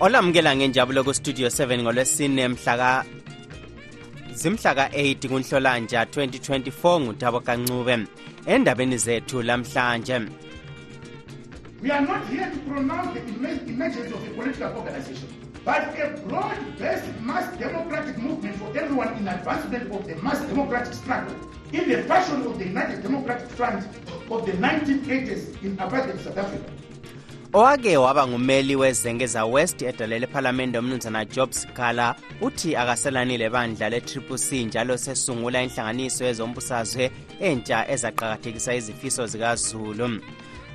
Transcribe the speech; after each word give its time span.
olamukela 0.00 0.56
ngenjabulo 0.56 1.04
kustudio 1.04 1.48
7 1.48 1.82
ngolwesine 1.82 2.48
mhlaka 2.48 3.04
zimhlaka 4.34 4.88
8 4.88 5.28
kunhlolanja 5.28 6.04
2024 6.04 7.00
ngutabo 7.00 7.40
kancube 7.40 7.98
endabeni 8.46 8.98
zethu 8.98 9.42
lamhlanje 9.42 10.20
We 11.82 11.90
are 11.90 12.02
not 12.06 12.26
here 12.28 12.50
to 12.50 12.58
pronounce 12.70 13.14
the 13.14 13.20
emer- 13.20 13.66
emergence 13.66 14.12
of 14.12 14.22
a 14.28 14.30
political 14.34 14.76
organization, 14.76 15.28
but 15.64 15.80
a 15.98 16.10
broad-based 16.28 17.08
mass 17.22 17.56
democratic 17.58 18.18
movement 18.18 18.56
for 18.56 18.68
everyone 18.76 19.16
in 19.16 19.26
advancement 19.26 19.90
of 19.90 20.06
the 20.06 20.14
mass 20.16 20.40
democratic 20.46 20.92
struggle 20.92 21.34
in 21.72 21.88
the 21.88 22.02
fashion 22.02 22.42
of 22.46 22.58
the 22.58 22.66
United 22.66 23.02
Democratic 23.02 23.48
Front 23.52 23.86
of 24.30 24.44
the 24.44 24.52
1980s 24.52 25.62
in 25.64 25.74
apartheid 25.78 26.20
South 26.22 26.36
Africa. 26.36 26.70
Owake 27.52 27.96
waba 27.96 28.26
ngumeli 28.26 28.76
wezengeza 28.76 29.44
west 29.44 29.82
edalele 29.82 30.26
ephalamende 30.26 30.78
umnumzana 30.78 31.24
job 31.24 31.50
sikhala 31.52 32.14
uthi 32.40 32.76
akaselanile 32.76 33.50
bandla 33.50 33.88
le-triple 33.88 34.38
c 34.38 34.64
njalo 34.64 34.96
sesungula 34.96 35.62
inhlanganiso 35.62 36.24
yezombusazwe 36.24 37.10
entsha 37.40 37.88
ezaqakathekisa 37.88 38.74
izifiso 38.74 39.26
zikazulu. 39.26 40.20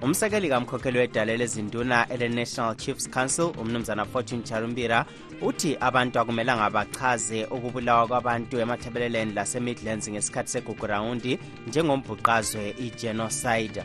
Umsekeli 0.01 0.49
kamkhokheli 0.49 0.99
wedala 0.99 1.37
lezinduna 1.37 2.07
ele-national 2.09 2.75
chiefs 2.75 3.09
council 3.09 3.53
umnumzana 3.61 4.05
fortune 4.05 4.43
charumbira 4.43 5.05
uthi 5.41 5.77
abantu 5.79 6.19
akumelanga 6.19 6.69
bachaze 6.69 7.45
ukubulawa 7.45 8.07
kwabantu 8.07 8.59
emathebeleleni 8.59 9.33
lasemidlands 9.33 10.09
ngesikhathi 10.09 10.51
segugurawundi 10.51 11.39
njengombhuqazwe 11.67 12.75
igenocide 12.79 13.83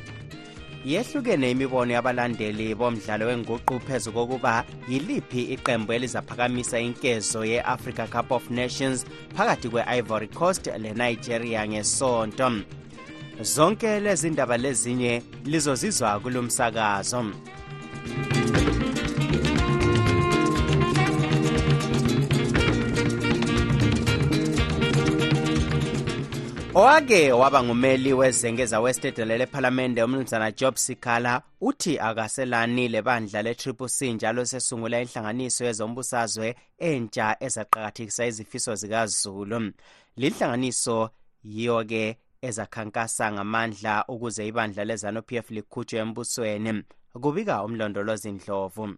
yehlukene 0.84 1.50
imibono 1.50 1.92
yabalandeli 1.92 2.75
bomdlalo 2.75 3.27
wenguqu 3.27 3.81
phezu 3.81 4.12
kokuba 4.12 4.64
yiliphi 4.89 5.42
iqembu 5.55 5.92
elizaphakamisa 5.92 6.81
inkezo 6.81 7.45
ye-africa 7.45 8.06
cup 8.11 8.31
of 8.33 8.50
nations 8.50 9.05
phakathi 9.37 9.69
kwe-ivory 9.69 10.28
coast 10.28 10.67
lenigeria 10.67 11.69
ngesonto. 11.69 12.53
Zonke 13.42 14.00
lezi 14.00 14.31
ndaba 14.31 14.56
lezinye 14.56 15.22
lizozizwa 15.45 16.20
kulo 16.20 16.42
owake 26.75 27.33
waba 27.33 27.63
ngumeli 27.63 28.13
wezengeza 28.13 28.81
west 28.81 29.05
edelele 29.05 29.45
ephalamende 29.45 30.03
umnumzana 30.03 30.53
job 30.53 30.75
sikhala 30.75 31.43
uthi 31.61 31.99
akaselani 31.99 32.89
lebandla 32.89 33.43
le-triple 33.43 33.89
c 33.89 34.12
njalo 34.12 34.45
sesungula 34.45 35.01
inhlanganiso 35.01 35.65
yezombusazwe 35.65 36.55
entsha 36.79 37.37
ezaqakathekisa 37.41 38.27
izifiso 38.27 38.75
zikazulu. 38.75 39.73
Linhlanganiso 40.17 41.11
yiyo-ke 41.45 42.17
ezakhankasa 42.43 43.33
ngamandla 43.33 44.05
ukuze 44.09 44.47
ibandla 44.47 44.84
lezanup 44.84 45.33
f 45.33 45.50
likhutshwe 45.50 45.99
embusweni. 45.99 46.83
Kubika 47.21 47.65
umlondolozi 47.65 48.33
ndlovu. 48.33 48.94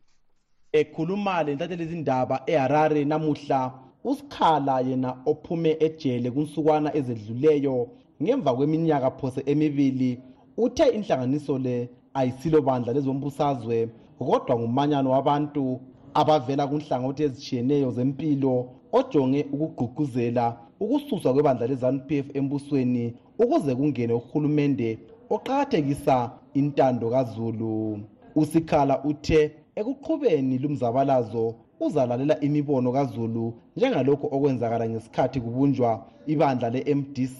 Ekhuluma 0.72 1.42
lentatheli 1.42 1.84
izindaba 1.84 2.42
eharare 2.46 3.04
namuhla 3.04 3.72
usikhala 4.04 4.80
yena 4.80 5.16
ophume 5.26 5.76
ejele 5.80 6.30
kunsukwana 6.30 6.96
ezedluleyo 6.96 7.88
ngemva 8.22 8.54
kweminyaka 8.54 9.10
phose 9.10 9.42
emibili 9.46 10.20
uthe 10.56 10.84
inhlanganiso 10.96 11.58
le 11.58 11.88
ayisilo 12.14 12.62
bandla 12.62 12.92
lezombusazwe 12.92 13.88
kodwa 14.18 14.58
ngumanyano 14.58 15.10
wabantu 15.10 15.80
abavela 16.14 16.66
kunhlangothi 16.66 17.22
ezitshiyeneyo 17.22 17.90
zempilo 17.90 18.54
ojonge 18.92 19.46
ukugqugquzela 19.52 20.56
ukususwa 20.80 21.32
kwebandla 21.32 21.66
lezanup 21.66 22.10
f 22.12 22.26
embusweni 22.38 23.14
ukuze 23.38 23.74
kungene 23.74 24.12
uhulumende 24.12 24.98
oqakathekisa 25.30 26.30
intando 26.54 27.10
kazulu. 27.10 28.00
Usikhala 28.36 29.04
uthe 29.04 29.40
ekuqhubeni 29.76 30.58
lumzabalazo 30.58 31.54
uzalalela 31.86 32.40
imibono 32.46 32.92
kazulu 32.92 33.44
njengalokhu 33.76 34.26
okwenzakala 34.34 34.84
ngesikhathi 34.88 35.38
kubunjwa 35.44 35.90
ibandla 36.32 36.68
le-mdc 36.74 37.38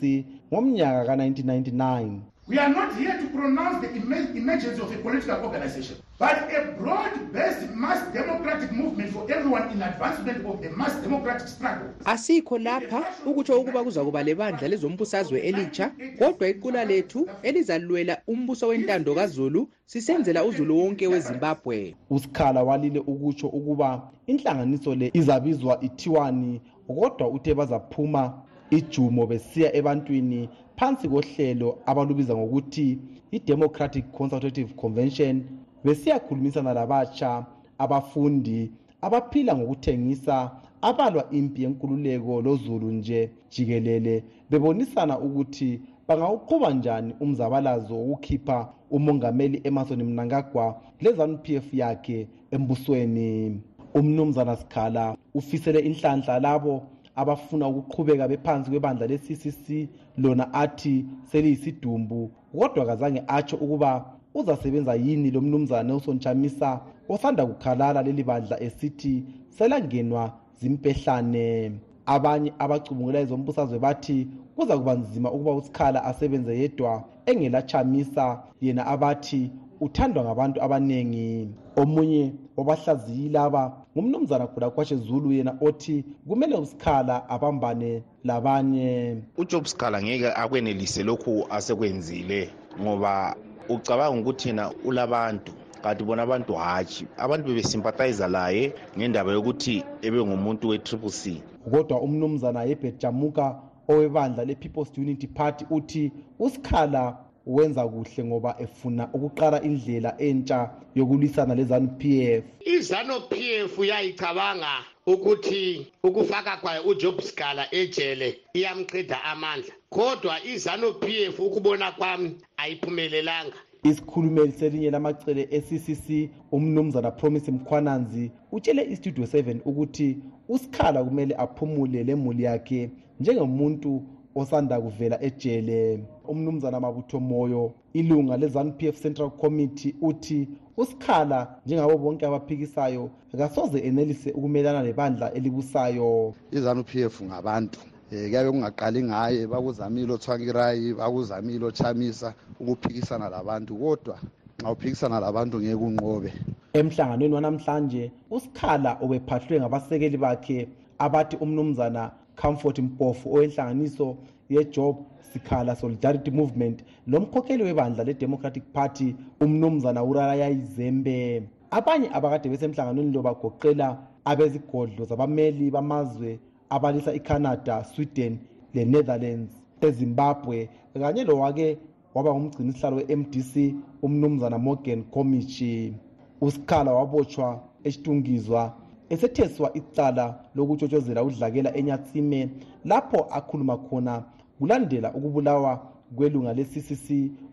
ngomnyaka 0.51 1.01
ka-1999 1.09 2.32
We 2.49 2.59
are 2.59 2.69
not 2.69 2.97
here 2.97 3.17
to 3.19 3.27
pronounce 3.29 3.81
the 3.87 3.95
emer- 3.95 4.37
emergence 4.37 4.79
of 4.81 4.93
a 4.93 4.99
political 4.99 5.45
organization, 5.45 5.97
but 6.19 6.51
a 6.53 6.73
broad-based 6.77 7.71
mass 7.71 8.13
democratic 8.13 8.73
movement 8.73 9.13
for 9.13 9.31
everyone 9.31 9.71
in 9.71 9.81
advancement 9.81 10.45
of 10.45 10.61
the 10.61 10.71
mass 10.71 10.93
democratic 11.03 11.47
struggle. 11.49 11.89
asikho 12.05 12.59
lapha 12.59 13.05
ukutsho 13.27 13.61
ukuba 13.61 13.85
kuza 13.85 14.05
kuba 14.05 14.23
lebandla 14.23 14.69
lezombusazwe 14.69 15.41
elitsha 15.41 15.93
kodwa 16.19 16.49
iqula 16.49 16.85
lethu 16.85 17.29
elizalwela 17.43 18.19
umbuso 18.27 18.67
wentando 18.69 19.15
kazulu 19.15 19.69
sisenzela 19.87 20.45
uzulu 20.45 20.79
wonke 20.79 21.07
wezimbabwe 21.07 21.95
usikhala 22.11 22.63
walile 22.63 22.99
ukutsho 22.99 23.47
ukuba 23.47 24.11
inhlanganiso 24.27 24.95
le 24.95 25.11
izabizwa 25.15 25.79
ithiwani 25.81 26.61
kodwa 26.87 27.29
uthe 27.29 27.55
bazaphuma 27.55 28.43
ijumo 28.71 29.27
besiya 29.27 29.77
ebantwini 29.77 30.49
phansi 30.83 31.09
kohlelo 31.09 31.79
abalubiza 31.87 32.37
ngokuthi 32.37 32.99
i-democratic 33.31 34.05
consultative 34.13 34.75
convention 34.75 35.45
besiyakhulumisana 35.85 36.75
labatsha 36.75 37.47
abafundi 37.79 38.71
abaphila 39.01 39.57
ngokuthengisa 39.57 40.51
abalwa 40.83 41.31
impi 41.31 41.63
yenkululeko 41.63 42.43
lozulu 42.43 42.91
nje 42.91 43.31
jikelele 43.51 44.25
bebonisana 44.51 45.19
ukuthi 45.19 45.81
bangawuqhuba 46.09 46.71
njani 46.71 47.15
umzabalazo 47.21 47.95
wokukhipha 47.99 48.69
umongameli 48.91 49.61
emerson 49.65 50.03
mnangagwa 50.03 50.81
lezanup 51.01 51.49
f 51.49 51.75
yakhe 51.75 52.29
embusweni. 52.51 53.61
Umnumzana 53.95 54.57
sikhala 54.57 55.17
ufisele 55.35 55.81
inhlanhla 55.81 56.41
labo 56.41 56.83
abafuna 57.17 57.69
ukuqhubeka 57.69 58.29
bephansi 58.29 58.71
kwebandla 58.71 59.07
le-ccc 59.07 59.89
lona 60.17 60.55
athi 60.55 61.05
seliyisidumbu 61.31 62.31
kodwa 62.59 62.87
kazange 62.87 63.23
atsho 63.27 63.57
ukuba 63.57 64.05
uzasebenza 64.35 64.95
yini 64.95 65.31
lo 65.31 65.41
mnumzana 65.41 65.83
nelson 65.83 66.19
chamisa 66.19 66.81
osanda 67.09 67.47
kukhalala 67.47 68.03
leli 68.03 68.25
bandla 68.25 68.63
esithi 68.63 69.25
selangenwa 69.49 70.33
zimpehlane. 70.61 71.73
Abanye 72.07 72.53
abacubungula 72.59 73.21
ezombusazwe 73.21 73.79
bathi 73.79 74.29
kuza 74.57 74.79
kuba 74.79 74.95
nzima 74.95 75.33
ukuba 75.33 75.53
usikhala 75.55 76.05
asebenze 76.05 76.59
yedwa 76.61 77.05
engelachamisa 77.27 78.43
yena 78.61 78.87
abathi 78.87 79.51
uthandwa 79.81 80.25
ngabantu 80.25 80.63
abaningi 80.63 81.49
omunye 81.77 82.33
wabahlaziyi 82.57 83.29
laba 83.29 83.73
ngumnumzana 83.97 84.47
khulakwashe 84.47 84.97
zulu 84.97 85.33
yena 85.33 85.57
othi 85.61 86.05
kumele 86.29 86.57
usikhala 86.57 87.29
abambane 87.29 88.03
labanye. 88.25 89.23
Ujob 89.37 89.67
scala 89.67 90.03
ngeke 90.03 90.29
akwenelise 90.33 91.03
lokhu 91.03 91.47
asekwenzile 91.51 92.51
ngoba 92.81 93.37
ucabanga 93.69 94.21
ukuthi 94.21 94.49
yena 94.49 94.71
ulabantu 94.85 95.53
kanti 95.83 96.05
bona 96.05 96.23
abantu 96.23 96.55
hatshi. 96.55 97.07
Abantu 97.17 97.47
bebesympathiza 97.49 98.29
laye 98.29 98.73
ngendaba 98.97 99.33
yokuthi 99.33 99.85
ebe 100.03 100.25
ngumuntu 100.25 100.69
we-triple 100.69 101.11
c. 101.11 101.43
Kodwa 101.71 102.01
umnumzana 102.01 102.65
yebet 102.65 103.01
jamuka 103.01 103.59
owebandla 103.89 104.45
le-people's 104.45 104.91
unity 104.99 105.27
party 105.27 105.67
uthi 105.71 106.13
usikhala 106.39 107.17
wenza 107.47 107.89
kuhle 107.89 108.25
ngoba 108.25 108.57
efuna 108.59 109.09
ukuqala 109.15 109.63
indlela 109.63 110.15
entsha 110.19 110.71
yokulwisana 110.95 111.55
lezanup 111.55 112.05
f. 112.05 112.45
Izanu-p 112.65 113.33
f 113.65 113.79
yayicabanga 113.79 114.85
ukuthi 115.07 115.87
ukufaka 116.03 116.57
kwayo 116.57 116.83
ujob 116.83 117.21
scala 117.21 117.75
ejele 117.75 118.39
iyamqeda 118.55 119.25
amandla 119.25 119.73
kodwa 119.91 120.45
izanu-p 120.45 121.25
f 121.25 121.41
ukubona 121.41 121.93
kwami 121.93 122.37
ayiphumelelanga. 122.57 123.57
Isikhulumeli 123.85 124.53
selinye 124.53 124.91
lamacele 124.91 125.49
e-ccc 125.51 126.31
umnumzana 126.53 127.11
promise 127.11 127.51
mkhwananzi 127.51 128.31
utshele 128.53 128.83
istudio 128.93 129.25
7 129.25 129.61
ukuthi 129.65 130.19
usikhala 130.49 131.05
kumele 131.05 131.35
aphumule 131.35 132.05
lemuli 132.05 132.43
yakhe 132.43 132.91
njengomuntu 133.21 134.03
osanda 134.35 134.81
kuvela 134.81 135.23
ejele. 135.23 136.05
Umnumzana 136.29 136.81
mabutho 136.81 137.21
moyo 137.21 137.73
ilunga 137.95 138.37
le-zanu 138.37 138.73
p 138.73 138.89
f 138.89 139.03
central 139.03 139.31
committee 139.31 139.95
uthi 140.01 140.49
usikhala 140.77 141.61
njengabo 141.67 141.99
bonke 141.99 142.27
abaphikisayo 142.27 143.11
kasoze 143.39 143.79
enelise 143.79 144.31
ukumelana 144.31 144.83
lebandla 144.83 145.33
elibusayo. 145.35 146.35
Izanu 146.51 146.85
p 146.85 147.03
f 147.03 147.23
ngabantu 147.23 147.81
um 148.13 148.29
kuyabe 148.29 148.51
kungaqali 148.51 149.03
ngaye 149.03 149.47
bakuzamile 149.47 150.13
othwangirayi 150.13 150.95
bakuzamile 150.95 151.65
ochamisa 151.65 152.35
ukuphikisana 152.61 153.29
labantu 153.29 153.77
kodwa 153.77 154.19
nxa 154.61 154.73
uphikisana 154.73 155.21
labantu 155.21 155.61
ngeke 155.61 155.75
unqobe. 155.75 156.33
Emhlanganweni 156.73 157.35
wanamhlanje 157.35 158.13
usikhala 158.31 159.01
ubephahlwe 159.01 159.61
ngabasekeli 159.61 160.17
bakhe 160.17 160.69
abathi 160.99 161.37
umnumzana 161.37 162.11
comfort 162.41 162.79
mpofu 162.79 163.35
owenhlanganiso 163.35 164.17
yejob 164.51 164.97
sikhala 165.33 165.77
solidarity 165.77 166.31
movement 166.31 166.85
lomkhokheli 167.07 167.63
webandla 167.63 168.05
le-democratic 168.05 168.65
party 168.73 169.17
umnumzana 169.41 170.05
urayayizembe 170.05 171.43
abanye 171.71 172.09
abakade 172.13 172.49
besemhlanganweni 172.49 173.13
lo 173.13 173.23
bagoqela 173.23 173.99
abezigodlo 174.25 175.05
zabameli 175.05 175.71
bamazwe 175.71 176.39
abalisa 176.71 177.15
icanada 177.15 177.85
sweden 177.85 178.39
le-netherlands 178.75 179.53
ezimbabwe 179.81 180.69
kanye 181.01 181.25
lowake 181.25 181.79
waba 182.15 182.35
ngumgcinisihlalo 182.35 182.97
we-mdc 182.97 183.75
umnumzana 184.03 184.59
morgan 184.59 185.05
comichi 185.05 185.95
usikhala 186.41 186.93
wabotshwa 186.93 187.61
esitungizwa 187.85 188.73
esetheswa 189.13 189.69
icala 189.81 190.25
lokutshotshozela 190.55 191.25
udlakela 191.25 191.71
enyatsime 191.79 192.41
lapho 192.85 193.21
akhuluma 193.39 193.77
khona 193.77 194.15
kulandela 194.59 195.09
ukubulawa 195.15 195.73
kwelunga 196.17 196.55
le-ccc 196.55 197.07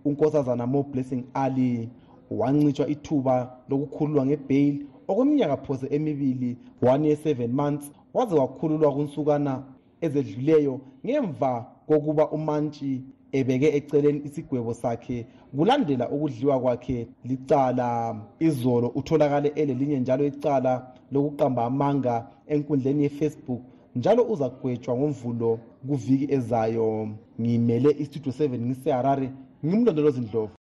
unkosazana 0.06 0.67
mo 0.67 0.83
blessing 0.83 1.23
ali. 1.33 1.89
Wancitshwa 2.31 2.88
ithuba 2.88 3.35
lokukhululwa 3.69 4.25
ngebheyili 4.25 4.85
okweminyaka 5.07 5.57
phose 5.57 5.88
emibili 5.95 6.57
1 6.81 7.06
year 7.06 7.17
7 7.17 7.47
months 7.47 7.91
waze 8.13 8.35
wakhululwa 8.35 8.94
kunsukana 8.94 9.63
ezedluleyo 10.01 10.79
ngemva 11.06 11.65
kokuba 11.88 12.29
umantshi 12.29 13.01
ebeke 13.31 13.75
eceleni 13.77 14.21
isigwebo 14.25 14.73
sakhe 14.73 15.25
kulandela 15.57 16.09
ukudliwa 16.09 16.59
kwakhe 16.59 17.07
licala. 17.25 18.15
Izolo 18.39 18.88
utholakale 18.88 19.50
elelinye 19.56 20.00
njalo 20.00 20.25
icala 20.25 20.91
lokuqamba 21.11 21.65
amanga 21.65 22.27
enkundleni 22.47 23.03
yefacebook 23.03 23.61
njalo 23.95 24.23
uzagwetshwa 24.23 24.97
ngomvulo 24.97 25.59
kuviki 25.88 26.33
ezayo. 26.33 27.09
Ngimele 27.41 27.89
istudio 28.00 28.31
7 28.31 28.59
ngiseharare 28.59 29.31
ngimlondolozi 29.65 30.21
ndlovu. 30.21 30.51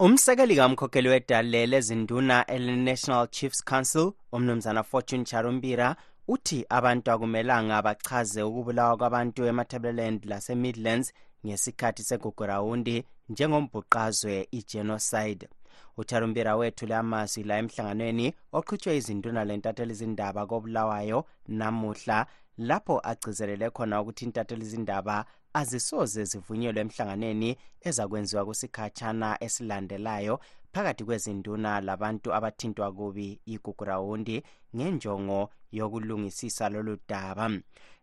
Umsekeli 0.00 0.56
kamkhokheli 0.56 1.08
wedale 1.08 1.66
lezinduna 1.66 2.46
ele-national 2.46 3.28
chiefs 3.30 3.64
council 3.64 4.12
umnumzana 4.32 4.82
fortune 4.82 5.24
charumbira 5.24 5.96
uthi 6.28 6.64
abantu 6.68 7.10
akumelanga 7.10 7.82
bachaze 7.82 8.42
ukubulawa 8.42 8.96
kwabantu 8.96 9.44
ematabeleland 9.44 10.24
lasemidlands 10.24 11.12
ngesikhathi 11.46 12.02
segugurawundi 12.02 13.04
njengombhuqazwe 13.28 14.48
igenocide. 14.50 15.48
Ucharumbira 15.96 16.56
wethule 16.56 16.96
amazwi 16.96 17.42
la 17.42 17.58
emhlanganweni 17.58 18.26
oqhutshwe 18.52 18.96
izinduna 18.96 19.44
lentatheli 19.44 19.92
izindaba 19.92 20.46
kobulawayo 20.46 21.18
namuhla 21.48 22.26
lapho 22.58 23.00
agcizelele 23.10 23.70
khona 23.70 24.00
ukuthi 24.00 24.24
intatheli 24.24 24.62
izindaba 24.62 25.24
azisoze 25.52 26.24
zivunyelwe 26.24 26.80
emhlanganweni 26.84 27.50
ezakwenziwa 27.88 28.44
kusikhatshana 28.48 29.28
esilandelayo 29.46 30.34
phakathi 30.72 31.04
kwezinduna 31.04 31.80
labantu 31.80 32.34
abathintwa 32.34 32.92
kubi 32.92 33.40
igugurawundi 33.46 34.42
ngenjongo 34.76 35.50
yokulungisisa 35.72 36.68
lolu 36.68 36.98
daba. 37.08 37.50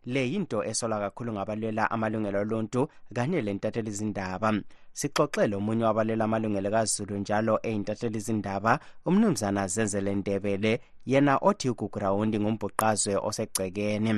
Le 0.06 0.30
yinto 0.30 0.64
esolwa 0.64 0.98
kakhulu 1.00 1.32
ngabalwela 1.32 1.90
amalungelo 1.90 2.40
oluntu 2.40 2.88
kanye 3.14 3.40
lentatheli 3.42 3.90
izindaba 3.90 4.50
sixoxe 4.92 5.46
lomunye 5.46 5.84
wabalwela 5.84 6.24
amalungelo 6.24 6.70
kazulu 6.70 7.16
njalo 7.18 7.54
eyintatheli 7.62 8.18
izindaba 8.18 8.72
umnumzana 9.08 9.66
zenzele 9.66 10.14
ndebele 10.14 10.72
yena 11.10 11.34
othi 11.48 11.68
igugurawundi 11.68 12.36
ngumbhuqazwe 12.40 13.14
osegcekeni 13.28 14.12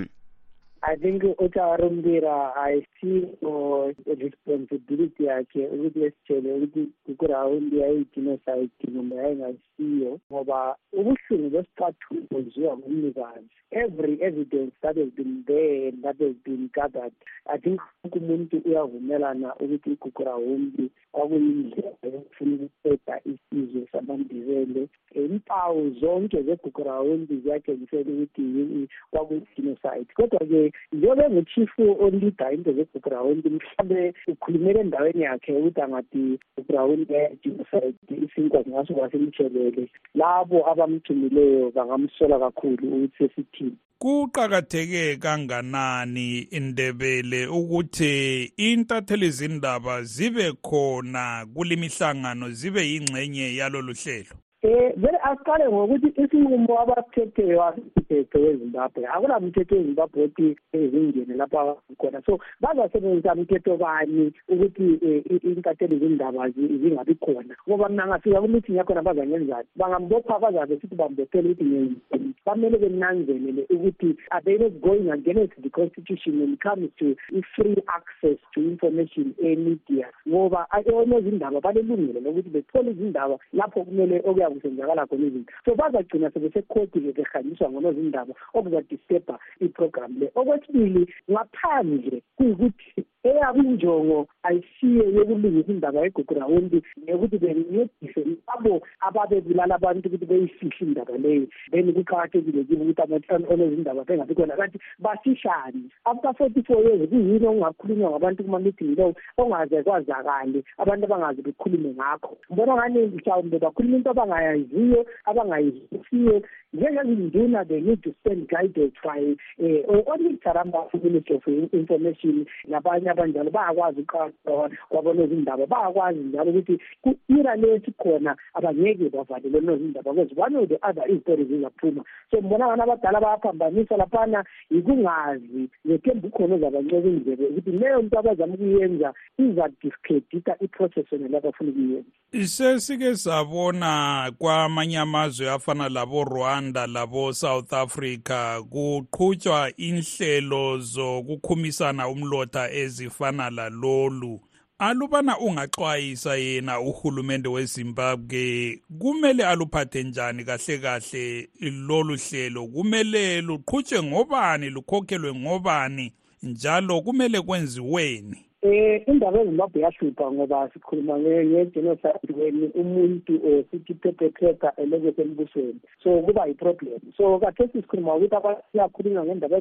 I 0.82 0.94
think 0.96 1.22
ucharumbira 1.38 2.56
ayisilo 2.56 3.94
responsibility 4.06 5.25
yakhe 5.25 5.66
ukuthi 5.66 6.02
esitshele 6.06 6.52
ukuthi 6.52 6.82
kukuraundi 7.06 7.78
yayi-genocide 7.78 8.70
kumbe 8.80 9.16
yayingasiyo 9.16 10.12
ngoba 10.32 10.76
ubuhlungu 10.92 11.50
besicathulo 11.50 12.20
buziwa 12.30 12.76
ngumnikazi 12.76 13.50
every 13.70 14.14
evidence 14.22 14.72
that 14.82 14.96
has 14.96 15.10
been 15.16 15.44
there 15.46 15.88
and 15.88 16.02
that 16.02 16.19
has 16.19 16.34
been 16.44 16.70
gathered 16.75 17.12
i 17.46 17.58
think 17.58 17.80
wonke 18.04 18.19
umuntu 18.19 18.56
uyavumelana 18.64 19.56
ukuthi 19.56 19.90
igugurawundi 19.90 20.90
kwakuyindlela 21.12 21.92
yokufuna 22.02 22.54
ukuqeda 22.54 23.20
isizwe 23.25 23.88
samandibele 23.92 24.88
impawu 25.14 25.90
zonke 25.90 26.42
zegugurawundi 26.42 27.36
ziyatshengisela 27.36 28.10
ukuthi 28.12 28.88
kwakuyi-genocide 29.10 30.10
kodwa-ke 30.14 30.68
njengoba 30.93 31.26
enguchifu 31.26 31.97
olida 32.05 32.53
into 32.53 32.73
zegugurawundi 32.73 33.49
mhlawumbe 33.50 34.15
ukhulumele 34.29 34.81
endaweni 34.81 35.23
yakhe 35.23 35.53
ukuthi 35.53 35.81
angathi 35.81 36.38
ugurawundi 36.59 37.12
yayi-genocide 37.12 38.15
isinkwa 38.25 38.62
zingaso 38.62 38.94
kwasemtshelele 38.94 39.88
labo 40.15 40.70
abamthumileyo 40.70 41.70
bangamsola 41.70 42.38
kakhulu 42.38 42.88
ukuthi 42.88 43.19
sesithini. 43.19 43.76
Kuqakatheke 43.99 45.17
kanganani 45.17 46.38
indebele 46.38 47.47
ukuthi 47.47 48.44
intatheli 48.56 49.31
zindaba 49.31 50.03
zibe 50.03 50.53
khona 50.53 51.47
kulimihlangano 51.54 52.50
zibe 52.50 52.83
yingxenye 52.90 53.57
yalolu 53.57 53.92
hlelo? 53.92 54.37
Vele 54.62 55.19
asiqale 55.23 55.69
ngokuthi 55.69 56.09
isinqumo 56.23 56.81
abaphetheyo 56.83 57.62
asimthetho 57.62 58.38
wezimbabwe 58.38 59.07
akulamthetho 59.07 59.75
wezimbabwe 59.77 60.25
othi 60.25 60.57
zingene 60.73 61.35
lapha 61.37 61.77
khona. 61.99 62.23
So 62.27 62.38
bazasebenzisa 62.61 63.35
mthetho 63.35 63.77
bani 63.77 64.33
ukuthi 64.49 64.99
um 65.03 65.41
intatheli 65.43 65.99
zindaba 65.99 66.50
zingabi 66.50 67.15
khona? 67.15 67.55
Ngoba 67.69 67.88
mna 67.88 68.07
ngafika 68.07 68.41
kumiting 68.41 68.77
yakhona 68.77 69.03
bazangenzani 69.03 69.69
bangambopha 69.77 70.38
bazabe 70.38 70.81
sithi 70.81 70.97
bambophele 70.97 71.50
ukuthi 71.50 71.65
ngenzini 71.65 72.35
bamele 72.47 72.79
benanzelele 72.79 73.67
ukuthi 73.71 74.17
are 74.31 74.43
they 74.45 74.59
not 74.59 74.73
going 74.81 75.09
against 75.11 75.55
the 75.62 75.71
constitution 75.71 76.41
when 76.41 76.53
it 76.55 76.61
comes 76.61 76.91
to 76.99 77.15
i-free 77.31 77.77
access 77.87 78.38
to 78.55 78.61
information 78.61 79.35
emedia? 79.38 80.09
Ngoba 80.29 80.67
onezindaba 80.95 81.61
balelungelo 81.61 82.21
lokuthi 82.21 82.50
bethole 82.50 82.91
izindaba 82.91 83.38
lapho 83.53 83.85
kumele 83.85 84.23
okuya 84.25 84.48
kusenzakala 84.50 85.07
khona 85.07 85.26
izinto. 85.26 85.52
So 85.64 85.75
bazagcina 85.75 86.31
sebesekhodi-ke 86.31 87.12
behanjiswa 87.12 87.71
ngonozindaba 87.71 88.35
okuzadisturba 88.55 89.38
iprogram 89.61 90.19
le. 90.21 90.31
Okwesibili 90.35 91.02
ngaphandle 91.31 92.23
kuyikuthi 92.37 93.05
eyabo 93.28 93.61
injongo 93.61 94.26
ayisiyo 94.42 95.04
yokulungisa 95.16 95.73
indaba 95.73 96.00
yegugurawundi 96.00 96.82
neyokuthi 96.97 97.38
bencedise 97.38 98.20
labo 98.49 98.80
ababebulala 99.00 99.75
abantu 99.75 100.08
ukuthi 100.08 100.26
beyifihle 100.26 100.80
indaba 100.80 101.16
leyo. 101.18 101.47
Then 101.70 101.92
kuqakathekile 101.92 102.64
kibo 102.64 102.85
ukuthi 102.85 103.52
onezindaba 103.52 104.04
bengabi 104.04 104.35
khona. 104.35 104.56
Kanti 104.56 104.78
basishane. 104.99 105.90
After 106.06 106.32
forty 106.38 106.62
four 106.62 106.82
years 106.82 107.08
kuyini 107.08 107.47
okungakhulunywa 107.47 108.11
ngabantu 108.11 108.44
kuma-meeting 108.44 108.97
lowo 108.97 109.14
ongaze 109.38 109.82
kwazakale? 109.82 110.64
Abantu 110.78 111.04
abangaze 111.06 111.42
bekhulume 111.42 111.94
ngakho. 111.94 112.38
Ngibona 112.50 112.75
ngani 112.76 113.06
mhlawumbe 113.06 113.58
bakhuluma 113.58 113.97
into 113.97 114.11
abangayaziyo 114.11 115.06
abangayizisiyo 115.25 116.42
njengezinduna 116.73 117.64
they 117.64 117.80
need 117.80 118.02
to 118.02 118.12
stand 118.20 118.49
guided 118.49 118.92
by 119.02 119.37
um 119.58 120.02
onitsaramba 120.06 120.88
ministry 121.02 121.37
of 121.37 121.47
information 121.73 122.47
nabanye 122.68 123.11
abanjalo 123.18 123.50
bayakwazi 123.50 124.00
ukuqaqa 124.00 124.70
kwabonozindaba 124.88 125.66
bayakwazi 125.66 126.18
njalo 126.20 126.50
ukuthi 126.50 126.78
ku-ira 127.02 127.56
lesikhona 127.56 128.37
abangeke 128.54 129.10
bavalele 129.10 129.60
nozindaba 129.60 130.12
because 130.14 130.32
one 130.37 130.56
of 130.56 130.68
the 130.68 130.78
other 130.82 131.02
izitori 131.10 131.44
zizaphuma 131.44 132.04
so 132.30 132.38
ngibona 132.38 132.64
abantu 132.64 132.82
abadala 132.82 133.20
bayaphambanisa 133.20 133.96
laphana 133.96 134.44
yikungazi 134.70 135.68
ngethemba 135.87 136.28
ukhona 136.28 136.54
ozabanceka 136.54 137.08
indlebe 137.08 137.46
ukuthi 137.46 137.70
leyo 137.70 138.02
nto 138.02 138.18
abazama 138.18 138.54
ukuyenza 138.54 139.14
izadiscredita 139.38 140.56
iprocess 140.60 141.12
yona 141.12 141.28
labafuna 141.28 141.70
ukuyenza. 141.70 142.10
Sesike 142.46 143.16
sabona 143.16 144.32
kwamanye 144.38 144.98
amazwe 144.98 145.50
afana 145.50 145.88
labo-rwanda 145.88 146.87
labo-south 146.87 147.72
africa 147.72 148.62
kuqhutshwa 148.70 149.72
inhlelo 149.76 150.78
zokukhumisana 150.78 152.08
umlotha 152.08 152.70
ezifana 152.99 153.50
lalolu 153.50 154.40
alubana 154.78 155.38
ungaxwayisa 155.38 156.37
yena 156.37 156.81
uhulumende 156.81 157.49
wezimbabwe 157.49 158.81
kumele 158.99 159.47
aluphathe 159.47 160.02
njani 160.02 160.45
kahle 160.45 160.78
kahle 160.78 161.49
lolu 161.61 162.17
hlelo? 162.17 162.67
Kumele 162.67 163.40
luqhutshwe 163.40 164.02
ngobani 164.02 164.71
lukhokhelwe 164.71 165.35
ngobani? 165.35 166.12
Njalo 166.43 167.00
kumele 167.02 167.40
kwenziweni 167.40 168.48
Eh 168.61 169.03
indaba 169.07 169.41
ezimbabwe 169.41 169.83
yahlupha 169.83 170.33
ngoba 170.33 170.69
sikhuluma 170.73 171.15
nge-genocide 171.19 172.33
when 172.35 172.73
umuntu 172.75 173.38
or 173.47 173.62
sithi 173.71 173.95
perpetrator 173.95 174.73
eleke 174.77 175.12
sembusweni. 175.15 175.79
So 176.03 176.23
kuba 176.23 176.49
yi-problem. 176.49 176.99
So 177.17 177.38
kathesi 177.38 177.83
sikhuluma 177.83 178.17
ukuthi 178.17 178.35
abantu 178.35 178.62
siyakhulunywa 178.73 179.25
ngendaba 179.25 179.57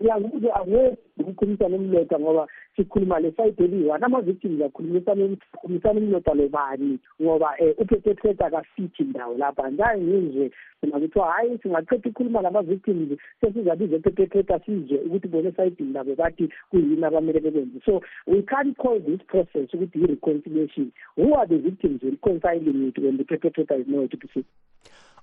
uyakuthi 0.00 0.48
angeke 0.50 0.96
ukukhulumisana 1.20 1.76
umlota 1.76 2.18
ngoba 2.18 2.46
sikhuluma 2.76 3.20
le 3.20 3.32
side 3.36 3.64
eliyi-one 3.64 4.04
ama-victims 4.04 4.62
akhulumisana 4.62 6.00
umlota 6.00 6.34
lobani 6.34 6.98
ngoba 7.20 7.52
um 7.60 7.74
uperpetrator 7.78 8.50
kafithi 8.50 9.04
ndawo 9.04 9.36
lapha. 9.36 9.70
Njani 9.70 10.04
ngizwe 10.04 10.50
mina 10.82 11.00
kuthiwa 11.00 11.32
hhayi 11.32 11.58
singaqeda 11.62 12.10
ukhuluma 12.10 12.42
nama-victims 12.42 13.18
sesizabiza 13.40 13.96
epepepepa 13.96 14.60
sizwe 14.60 14.98
ukuthi 14.98 15.28
bona 15.28 15.48
esayidini 15.48 15.92
nabo 15.92 16.14
bathi 16.14 16.48
kuyini 16.70 17.04
abamele 17.04 17.40
bekwenze. 17.40 17.80
So 17.84 18.00
we 18.26 18.42
can't 18.42 18.76
call 18.76 19.00
this 19.00 19.20
process 19.26 19.74
ukuthi 19.74 19.98
yi-reconciliation 20.00 20.92
who 21.16 21.34
are 21.34 21.46
the 21.46 21.58
victims 21.58 22.02
reconciling 22.02 22.88
it 22.88 22.98
when 22.98 23.16
the 23.16 23.24
perpetrator 23.24 23.80
is 23.80 23.86
no 23.88 24.06
to 24.06 24.16
be 24.16 24.44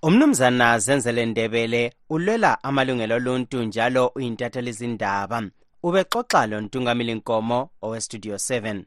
umnumzana 0.03 0.79
zenzele 0.79 1.25
ndebele 1.25 1.93
ulwela 2.09 2.63
amalungelo 2.63 3.15
oluntu 3.15 3.63
njalo 3.63 4.11
uyintathela 4.15 4.69
izindaba 4.69 5.43
ubexoxa 5.83 6.47
lo 6.47 6.61
ntungamili 6.61 7.13
nkomo 7.15 7.69
owestudio 7.81 8.35
7 8.35 8.83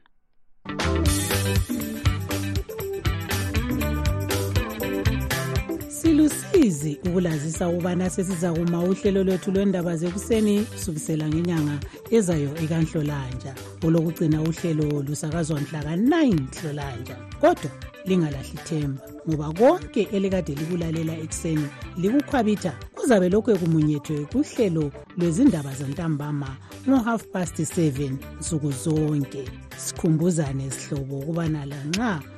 silusizi 6.29 6.99
ukulazisa 7.07 7.69
ukubana 7.69 8.11
sesiza 8.11 8.53
kuma 8.53 8.83
uhlelo 8.83 9.25
lwethu 9.25 9.51
lwendaba 9.51 9.97
zekuseni 9.97 10.65
kusukisela 10.65 11.29
ngenyanga 11.29 11.79
ezayo 12.11 12.51
ekanhlolanja 12.63 13.55
olokugcina 13.85 14.43
uhlelo 14.43 15.03
lusakazwa 15.03 15.61
mhla 15.61 15.83
ka-9 15.83 16.15
hlolanja 16.61 17.17
kodwa 17.41 17.71
lingalahli 18.05 18.59
themba 18.65 19.03
ngoba 19.29 19.53
konke 19.53 20.03
elikade 20.13 20.55
likulalela 20.55 21.15
ekuseni 21.25 21.69
likukhwabitha 21.97 22.73
kuzabe 22.95 23.29
lokhu 23.29 23.51
ekumunyethwe 23.51 24.25
kuhlelo 24.33 24.93
lwezindaba 25.19 25.73
zantambama 25.79 26.51
ngo-half 26.89 27.23
past 27.33 27.59
7 27.59 28.13
nsuku 28.41 28.71
zonke. 28.73 29.45
Sikhumbuzane 29.77 30.71
sihlobo 30.71 31.19
ukubana 31.19 31.67
lanxa 31.67 32.36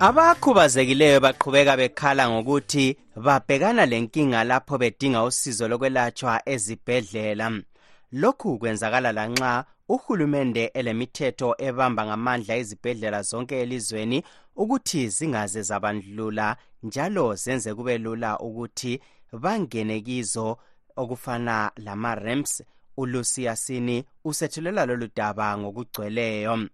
Abakhubazekileyo 0.00 1.20
baqhubeka 1.20 1.76
bekhala 1.76 2.28
ngokuthi 2.30 2.96
babhekana 3.16 3.86
lenkinga 3.86 4.44
lapho 4.44 4.78
bedinga 4.78 5.24
usizo 5.24 5.68
lokwelatshwa 5.68 6.48
ezibhedlela. 6.48 7.62
Lokhu 8.12 8.58
kwenzakala 8.58 9.12
lanxa 9.12 9.64
uhulumende 9.88 10.64
elemithetho 10.74 11.54
ebamba 11.58 12.06
ngamandla 12.06 12.56
izibhedlela 12.56 13.22
zonke 13.22 13.60
elizweni 13.60 14.22
ukuthi 14.56 15.08
zingaze 15.08 15.62
zabandlula 15.62 16.56
njalo 16.82 17.34
zenze 17.34 17.74
kube 17.74 17.98
lula 17.98 18.38
ukuthi 18.38 19.00
bangene 19.32 20.00
kizo 20.00 20.58
okufana 20.96 21.70
lama-rems. 21.76 22.62
Ulusiyasini 22.96 24.04
usethulela 24.24 24.86
lolu 24.86 25.08
daba 25.16 25.58
ngokugcweleyo. 25.58 26.68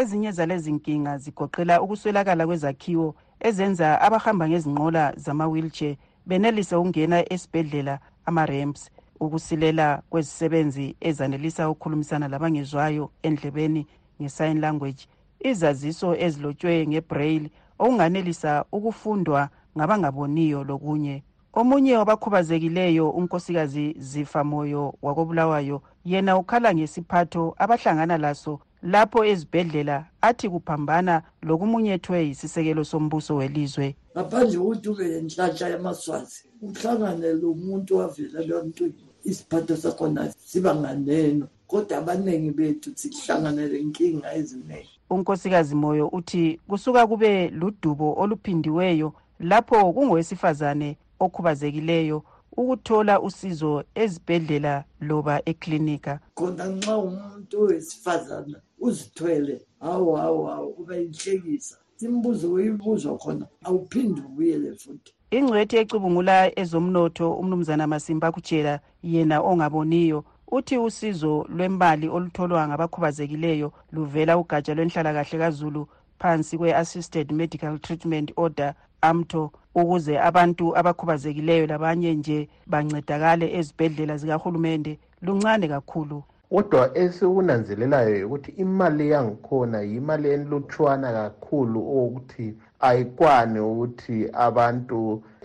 Ezinye 0.00 0.30
zalezi 0.32 0.72
nkinga 0.72 1.18
zigoqela 1.18 1.82
ukuswelakala 1.82 2.46
kwezakhiwo 2.46 3.14
ezenza 3.40 4.00
abahamba 4.00 4.48
ngezinqola 4.48 5.12
zama-wheelchair 5.16 5.96
benelise 6.26 6.76
ukungena 6.76 7.32
esibhedlela 7.32 7.94
ama-ramps 8.28 8.90
ukusilela 9.20 10.02
kwezisebenzi 10.10 10.96
ezanelisa 11.00 11.70
ukukhulumisana 11.70 12.28
labangezwayo 12.28 13.10
endlebeni 13.22 13.86
nge-sign 14.20 14.60
language. 14.60 15.02
Izaziso 15.40 16.16
ezilotshwe 16.16 16.86
ngebraille 16.86 17.50
okunganelisa 17.78 18.64
ukufundwa 18.72 19.48
ngabangaboniyo 19.76 20.64
lokunye. 20.64 21.22
Omunye 21.52 21.96
wabakhubazekileyo 21.96 23.10
unkosikazi 23.10 23.96
zifamoyo 23.98 24.94
wakobulawayo 25.02 25.82
yena 26.04 26.36
ukhala 26.38 26.74
ngesiphatho 26.74 27.54
abahlangana 27.58 28.18
laso 28.18 28.60
lapho 28.82 29.24
ezibhedlela 29.24 30.06
athi 30.20 30.48
kuphambana 30.48 31.22
lokumunyethwe 31.42 32.26
yisisekelo 32.28 32.84
sombuso 32.84 33.36
welizwe. 33.36 33.96
Ngaphandle 34.14 34.58
kokuthi 34.58 34.88
ube 34.88 35.04
lenhlanhla 35.08 35.68
yamaswazi 35.68 36.44
uhlangane 36.62 37.32
lo 37.32 37.54
muntu 37.54 37.96
wavela 37.96 38.42
ebantwini 38.42 38.94
isiphatho 39.24 39.76
sakhona 39.76 40.32
siba 40.48 40.74
nganeno 40.74 41.46
kodwa 41.66 41.98
abaningi 41.98 42.50
bethu 42.50 42.90
sihlangane 42.94 43.66
lenkinga 43.66 44.34
eziningi 44.34 44.98
unkosikazi 45.10 45.74
moyo 45.74 46.08
uthi 46.08 46.60
kusuka 46.68 47.06
kube 47.06 47.48
ludubo 47.48 48.14
oluphindiweyo 48.22 49.12
lapho 49.40 49.92
kungowesifazane 49.92 50.96
okhubazekileyo 51.20 52.22
ukuthola 52.56 53.20
usizo 53.20 53.84
ezibhedlela 53.94 54.84
loba 55.00 55.42
eklinika. 55.50 56.20
Khona 56.34 56.64
nxa 56.66 56.96
umuntu 56.98 57.62
wesifazana 57.62 58.60
uzithwele. 58.80 59.60
Hawu 59.80 60.14
hawu 60.14 60.44
hawu 60.46 60.68
uba 60.78 60.96
yinhlekisa 60.96 61.76
imibuzo 62.00 62.52
uyibuzwa 62.52 63.18
khona 63.18 63.46
awuphinde 63.64 64.20
ubuyele 64.20 64.74
futhi. 64.74 65.12
Ingcwethi 65.30 65.76
ecubungula 65.76 66.58
ezomnotho 66.60 67.26
umnumzana 67.40 67.86
masimba 67.86 68.32
kutshela 68.32 68.80
yena 69.02 69.36
ongaboniyo 69.50 70.24
uthi 70.56 70.78
usizo 70.78 71.46
lwembali 71.54 72.06
olutholwa 72.08 72.68
ngabakhubazekileyo 72.68 73.68
luvela 73.92 74.38
ugatsha 74.38 74.74
lwenhlalakahle 74.74 75.38
kazulu 75.42 75.82
phansi 76.20 76.58
kwe-assisted 76.58 77.32
medical 77.32 77.78
treatment 77.78 78.32
order 78.36 78.74
amto 79.00 79.52
ukuze 79.74 80.14
abantu 80.28 80.76
abakhubazekileyo 80.78 81.66
labanye 81.66 82.14
nje 82.14 82.48
bancedakale 82.66 83.46
ezibhedlela 83.58 84.16
zikahulumende. 84.16 84.98
Luncane 85.22 85.68
kakhulu 85.68 86.22
kodwa 86.50 86.82
esikunanzelelayo 87.02 88.26
ukuthi 88.26 88.50
imali 88.64 89.04
yangikhona 89.12 89.78
yimali 89.90 90.26
enlutshwana 90.36 91.08
kakhulu 91.18 91.78
okokuthi 91.98 92.46
ayikwani 92.88 93.58
ukuthi 93.70 94.16
abantu 94.46 94.98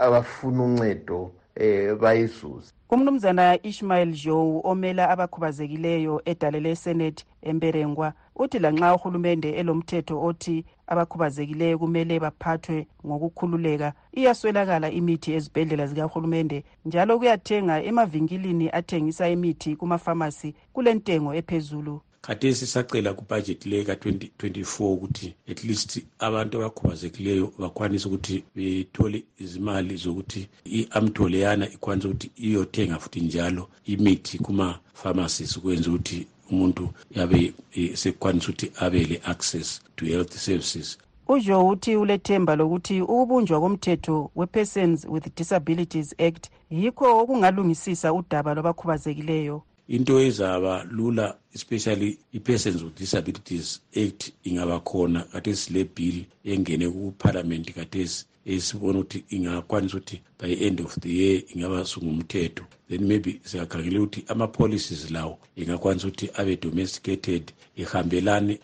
abafuna 0.05 0.63
uncedo. 0.67 1.21
Eh 1.55 1.95
bayizuze 1.95 2.73
umnumzana 2.89 3.57
ishmael 3.63 4.11
joe 4.13 4.61
omela 4.63 5.09
abakhubazekileyo 5.09 6.21
edale 6.25 6.59
lesenate 6.59 7.25
emberengwa 7.41 8.13
uthi 8.35 8.59
lanxa 8.59 8.95
uhulumende 8.95 9.49
elomthetho 9.59 10.15
othi 10.27 10.65
abakhubazekileyo 10.87 11.79
kumele 11.79 12.19
baphathwe 12.19 12.87
ngokukhululeka 13.05 13.93
iyaswelakala 14.17 14.87
imithi 14.91 15.33
ezibhedlela 15.37 15.87
zikahulumende 15.87 16.63
njalo 16.85 17.17
kuyathenga 17.19 17.83
emavinkilini 17.89 18.69
athengisa 18.69 19.29
imithi 19.29 19.75
kumafamasi 19.75 20.55
kulentengo 20.73 21.33
ephezulu. 21.39 22.01
Khathesi 22.25 22.65
sacela 22.67 23.13
kubhajethi 23.13 23.69
le 23.69 23.83
ka-2024 23.83 24.93
ukuthi 24.93 25.33
at 25.51 25.63
least 25.63 26.01
abantu 26.19 26.57
abakhubazekileyo 26.57 27.53
bakwanise 27.59 28.07
ukuthi 28.07 28.43
bethole 28.55 29.23
izimali 29.39 29.95
zokuthi 29.95 30.47
i-amtho 30.65 31.29
leyana 31.29 31.65
ikwanise 31.75 32.07
ukuthi 32.07 32.31
iyothenga 32.35 32.99
futhi 32.99 33.21
njalo 33.21 33.69
imithi 33.85 34.37
kuma-pharmacies 34.37 35.57
ukwenza 35.57 35.89
ukuthi 35.89 36.27
umuntu 36.51 36.89
yabe 37.15 37.53
e, 37.75 37.95
sekwanisa 37.95 38.47
ukuthi 38.49 38.71
abe 38.79 39.03
le-access 39.03 39.81
to 39.95 40.05
health 40.05 40.33
services. 40.37 40.97
Ujo 41.27 41.67
uthi 41.67 41.95
ulethemba 41.95 42.55
lokuthi 42.55 43.01
ukubunjwa 43.01 43.59
komthetho 43.59 44.31
we-persons 44.35 45.05
with 45.09 45.35
disabilities 45.35 46.15
act 46.19 46.49
yikho 46.69 47.05
okungalungisisa 47.21 48.13
udaba 48.13 48.53
lwabakhubazekileyo. 48.53 49.63
Into 49.87 50.19
ezaba 50.19 50.83
lula 50.91 51.35
especially 51.55 52.17
i-persons 52.33 52.83
with 52.83 52.95
disabilities 52.95 53.81
act 53.95 54.31
ingaba 54.43 54.79
khona 54.79 55.23
kathesi 55.23 55.73
le 55.73 55.83
bill 55.83 56.25
engene 56.45 56.89
kuphalamenti 56.89 57.73
kathesi 57.73 58.25
esibona 58.45 58.99
ukuthi 58.99 59.23
ingakwanisa 59.29 59.97
ukuthi 59.97 60.21
by 60.39 60.53
end 60.53 60.81
of 60.81 60.99
the 60.99 61.09
year 61.09 61.41
ingaba 61.55 61.85
sungumthetho 61.85 62.63
then 62.89 63.07
maybe 63.07 63.41
singakhangela 63.43 63.99
ukuthi 63.99 64.23
ama-policies 64.27 65.11
lawo 65.11 65.39
ingakwanisa 65.55 66.07
ukuthi 66.07 66.29
abe 66.33 66.55
domesticated 66.55 67.51
ihambelane 67.75 68.59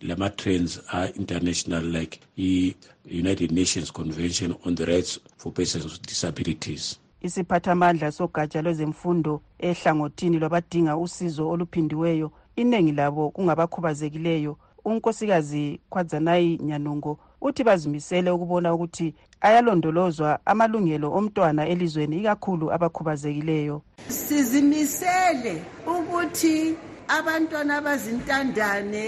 lama-trends 0.00 0.80
a-international 0.92 1.84
like 1.84 2.20
i-united 2.36 3.50
nations 3.52 3.92
convention 3.92 4.54
on 4.64 4.74
the 4.74 4.84
rights 4.84 5.20
for 5.36 5.52
persons 5.52 5.84
with 5.84 6.02
disabilities 6.06 6.98
isiphathamandla 7.24 8.12
sogatsha 8.12 8.62
lwezemfundo 8.62 9.40
ehlangothini 9.58 10.38
lwabadinga 10.38 10.96
usizo 10.96 11.48
oluphindiweyo 11.48 12.30
iningi 12.56 12.92
labo 12.92 13.30
kungabakhubazekileyo. 13.30 14.56
Unkosikazi 14.84 15.80
khwadzanayi 15.90 16.58
nyanungo 16.62 17.18
uthi 17.40 17.64
bazimisele 17.64 18.30
ukubona 18.30 18.74
ukuthi 18.74 19.14
ayalondolozwa 19.40 20.38
amalungelo 20.46 21.12
omntwana 21.12 21.68
elizweni 21.68 22.18
ikakhulu 22.20 22.72
abakhubazekileyo. 22.72 23.82
Sizimisele 24.08 25.62
ukuthi 25.86 26.76
abantwana 27.08 27.76
abazintandane 27.76 29.06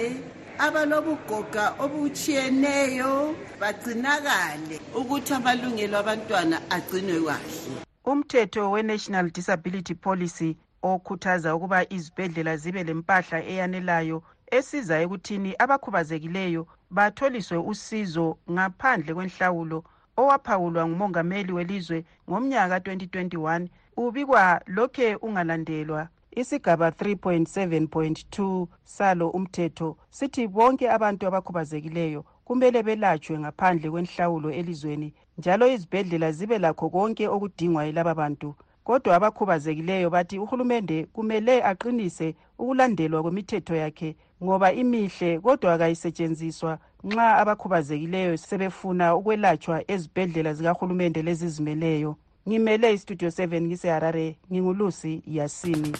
abalobugoga 0.59 1.65
obutshiyeneyo 1.85 3.37
bagcinakale 3.61 4.77
ukuthi 5.01 5.33
amalungelo 5.35 5.99
abantwana 5.99 6.57
agcinwe 6.71 7.21
kahle. 7.27 7.86
Umthetho 8.07 8.71
we-national 8.71 9.31
disability 9.31 9.95
policy 9.95 10.57
okhuthaza 10.83 11.55
ukuba 11.57 11.93
izibhedlela 11.93 12.57
zibe 12.57 12.85
lempahla 12.85 13.39
eyanelayo 13.53 14.23
esiza 14.57 14.95
ekuthini 15.05 15.51
abakhubazekileyo 15.63 16.63
batholiswe 16.97 17.59
usizo 17.71 18.27
ngaphandle 18.55 19.15
kwenhlawulo 19.15 19.79
owaphawulwa 20.21 20.83
ngumongameli 20.89 21.53
welizwe 21.53 21.99
ngomnyaka 22.29 22.81
ka-2021 22.81 23.69
ubikwa 23.97 24.61
lokhe 24.67 25.09
ungalandelwa. 25.27 26.09
Isigaba 26.31 26.89
3.7.2 26.91 28.67
salo 28.85 29.31
umthetho 29.31 29.97
sithi 30.11 30.49
bonke 30.49 30.91
abantu 30.91 31.27
abakhubazekileyo 31.27 32.25
kumele 32.45 32.83
belatshwe 32.83 33.39
ngaphandle 33.39 33.91
kwenhlawulo 33.91 34.49
elizweni 34.53 35.15
njalo 35.39 35.67
izibhedlela 35.75 36.33
zibe 36.33 36.59
lakho 36.59 36.91
konke 36.91 37.29
okudingwa 37.29 37.85
yilaba 37.85 38.15
bantu. 38.15 38.55
Kodwa 38.85 39.17
abakhubazekileyo 39.17 40.11
bathi 40.11 40.39
uhulumende 40.39 41.05
kumele 41.15 41.55
aqinise 41.71 42.35
ukulandelwa 42.59 43.23
kwemithetho 43.23 43.75
yakhe 43.77 44.17
ngoba 44.43 44.73
imihle 44.73 45.41
kodwa 45.41 45.79
kayisetshenziswa 45.79 46.79
nxa 47.05 47.27
abakhubazekileyo 47.43 48.37
sebefuna 48.37 49.17
ukwelatshwa 49.19 49.77
ezibhedlela 49.93 50.55
zikahulumende 50.55 51.23
lezizimeleyo 51.23 52.17
ngimele 52.49 52.93
istudio 52.93 53.29
7 53.29 53.61
ngiseharare 53.61 54.37
ngingulusi 54.51 55.23
yasini. 55.27 55.93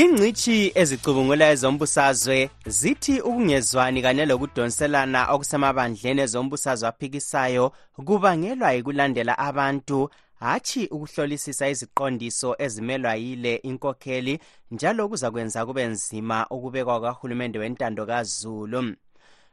Ingcitshi 0.00 0.72
ezicubungula 0.80 1.44
ezombusazwe 1.54 2.38
zithi 2.78 3.14
ukungezwani 3.28 4.02
kanye 4.04 4.24
lokudonselana 4.30 5.20
okusemabandleni 5.34 6.20
ezombusazwe 6.26 6.86
aphikisayo 6.90 7.64
kubangelwa 8.06 8.68
yikulandela 8.76 9.34
abantu 9.48 9.98
hatshi 10.42 10.82
ukuhlolisisa 10.94 11.64
iziqondiso 11.72 12.50
ezimelwa 12.64 13.14
yile 13.22 13.52
inkokheli 13.68 14.34
njalo 14.74 15.02
kuzakwenza 15.10 15.66
kube 15.66 15.84
nzima 15.94 16.38
ukubekwa 16.54 17.00
kwahulumende 17.00 17.58
wentando 17.58 18.02
kazulu. 18.10 18.80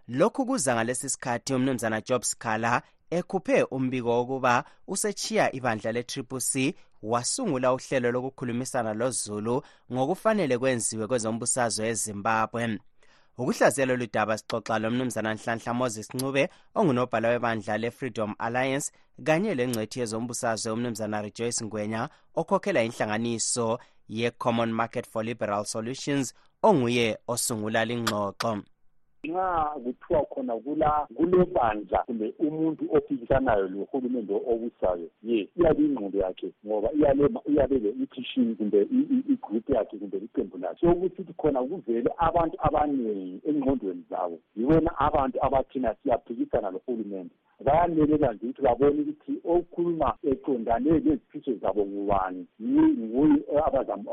Lokhu 0.07 0.45
kuza 0.45 0.75
ngalesi 0.75 1.09
sikhathi 1.09 1.53
umnumzana 1.53 2.01
job 2.01 2.23
scala 2.23 2.81
ekhuphe 3.11 3.63
umbiko 3.63 4.09
wokuba 4.09 4.63
usechiya 4.87 5.55
ibandla 5.55 5.91
le-triple 5.91 6.39
c 6.39 6.75
wasungula 7.03 7.73
uhlelo 7.73 8.11
lokukhulumisana 8.11 8.93
lozulu 8.93 9.63
ngokufanele 9.93 10.57
kwenziwe 10.57 11.07
kwezombusazwe 11.07 11.87
ezimbabwe. 11.91 12.79
Ukuhlaziyela 13.37 13.93
lolu 13.93 14.07
daba 14.13 14.37
sixoxa 14.37 14.79
lomnumzana 14.79 15.33
nhlanhla 15.33 15.73
moses 15.73 16.07
ncube 16.13 16.49
ongunobhala 16.75 17.27
webandla 17.29 17.77
le-freedom 17.77 18.31
alliance 18.45 18.91
kanye 19.25 19.55
lengcethi 19.55 19.99
yezombusazwe 19.99 20.71
umnumzana 20.71 21.21
rejoyce 21.21 21.65
ngwenya 21.65 22.09
okhokhela 22.39 22.83
inhlanganiso 22.83 23.79
ye-common 24.07 24.71
market 24.71 25.05
for 25.11 25.23
liberal 25.23 25.65
solutions 25.65 26.33
onguye 26.63 27.17
osungula 27.27 27.85
lingxoxo 27.85 28.51
nxa 29.23 29.75
kuthiwa 29.83 30.21
khona 30.31 30.53
kula 30.63 31.07
kulebandla 31.15 31.99
kumbe 32.07 32.33
umuntu 32.39 32.83
ophikisanayo 32.95 33.65
lohulumende 33.73 34.33
obusayo 34.51 35.07
ye 35.23 35.39
iyabe 35.57 35.81
ingqondo 35.85 36.17
yakhe 36.25 36.47
ngoba 36.65 36.89
iyabe 37.47 37.75
le-itition 37.83 38.55
kumbe 38.57 38.79
igroup 39.33 39.65
yakhe 39.69 39.95
kumbe 39.97 40.17
iqembu 40.25 40.57
lakhe. 40.57 40.79
So 40.81 40.95
kusithi 40.99 41.33
khona 41.39 41.59
kuvele 41.69 42.09
abantu 42.17 42.55
abaningi 42.67 43.41
engqondweni 43.49 44.03
zabo 44.09 44.37
yiwena 44.57 44.91
abantu 45.05 45.37
abathina 45.45 45.95
siyaphikisana 46.01 46.73
lohulumende 46.73 47.35
bayanelela 47.65 48.33
nje 48.33 48.45
ukuthi 48.45 48.61
babone 48.61 49.01
ukuthi 49.01 49.33
okhuluma 49.53 50.09
eqondane 50.31 50.89
lezifiso 51.05 51.53
zabo 51.61 51.85
ngubani? 51.85 52.45
Nguye 52.61 53.39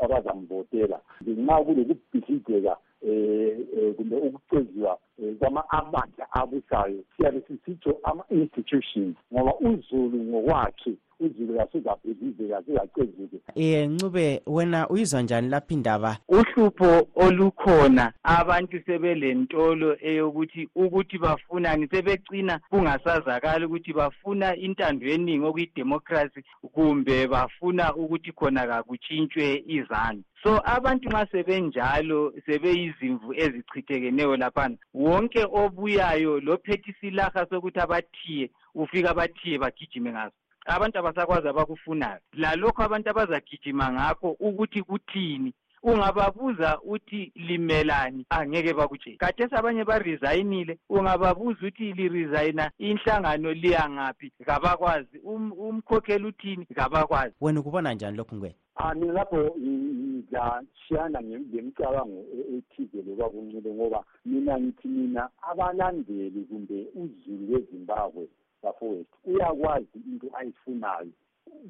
abazamvotela 0.03 0.99
nxa 1.27 1.55
kulokubhidlizeka 1.65 2.75
um 3.01 3.93
kumbe 3.95 4.15
ukuceziwa 4.15 4.97
um 5.19 5.35
kwama-amandla 5.39 6.25
abusayo 6.31 7.03
siyabe 7.17 7.41
sisitsho 7.47 7.91
ama-institutions 8.03 9.15
ngoba 9.33 9.53
uzulu 9.59 10.17
ngokwakhe 10.23 10.93
uzulu 11.19 11.57
kasezabhidlizeka 11.57 12.63
sezacezuke 12.65 13.37
um 13.55 13.93
ncube 13.93 14.41
wena 14.47 14.89
uyizwa 14.89 15.21
njani 15.21 15.49
lapho 15.49 15.73
indaba? 15.73 16.17
Uhlupho 16.27 17.07
olukhona 17.15 18.13
abantu 18.23 18.81
sebelentolo 18.85 19.97
eyokuthi 20.01 20.69
ukuthi 20.75 21.17
bafunani 21.17 21.87
sebecina 21.91 22.59
kungasazakali 22.69 23.65
ukuthi 23.65 23.93
bafuna 23.93 24.55
intando 24.55 25.05
yeningi 25.07 25.45
okuyidemokhrasi 25.45 26.43
kumbe 26.73 27.27
bafuna 27.27 27.95
ukuthi 27.95 28.31
khona 28.31 28.67
kakutshintshwe 28.67 29.63
izanu 29.67 30.23
so 30.43 30.61
abantu 30.65 31.09
nxa 31.09 31.27
sebenjalo 31.31 32.33
sebeyizimvu 32.45 33.33
ezichithekeneyo 33.33 34.37
laphana 34.37 34.77
wonke 34.93 35.43
obuyayo 35.61 36.39
lophethe 36.39 36.91
isilaha 36.91 37.47
sokuthi 37.49 37.79
abathiye 37.79 38.45
ufika 38.75 39.09
abathiye 39.11 39.57
bagijime 39.57 40.11
ngazo 40.11 40.37
abantu 40.75 40.99
abasakwazi 40.99 41.47
abakufunayo. 41.47 42.19
Lalokho 42.33 42.83
abantu 42.83 43.09
abazagijima 43.09 43.91
ngakho 43.93 44.29
ukuthi 44.39 44.81
kuthini? 44.83 45.53
Ungababuza 45.83 46.79
uthi 46.81 47.31
limelani 47.35 48.25
angeke 48.29 48.73
bakutshele. 48.73 49.17
Kathesi 49.17 49.55
abanye 49.55 49.83
barizayinile 49.83 50.77
ungababuza 50.89 51.67
uthi 51.67 51.93
lirizayina 51.93 52.71
inhlangano 52.77 53.53
liya 53.53 53.89
ngaphi? 53.89 54.31
Kabakwazi. 54.45 55.19
Um, 55.23 55.51
umkhokheli 55.51 56.25
uthini? 56.25 56.65
Kabakwazi. 56.65 57.35
Wena 57.41 57.59
ukubona 57.59 57.93
njani 57.93 58.17
lokhu 58.17 58.35
ngwena 58.35 58.55
Ah 58.81 58.93
mina 58.95 59.13
lapho 59.13 59.55
ngiyashiyana 59.59 61.19
ngemicabango 61.21 62.23
ethize 62.55 63.01
lokwakuncile 63.07 63.69
ngoba 63.73 64.03
mina 64.25 64.59
ngithi 64.59 64.87
mina 64.87 65.29
abalandeli 65.49 66.41
kumbe 66.49 66.87
uzulu 66.95 67.53
wezimbabwe 67.53 68.27
bafowethu 68.63 69.17
uyakwazi 69.25 69.97
into 70.11 70.27
ayifunayo. 70.37 71.11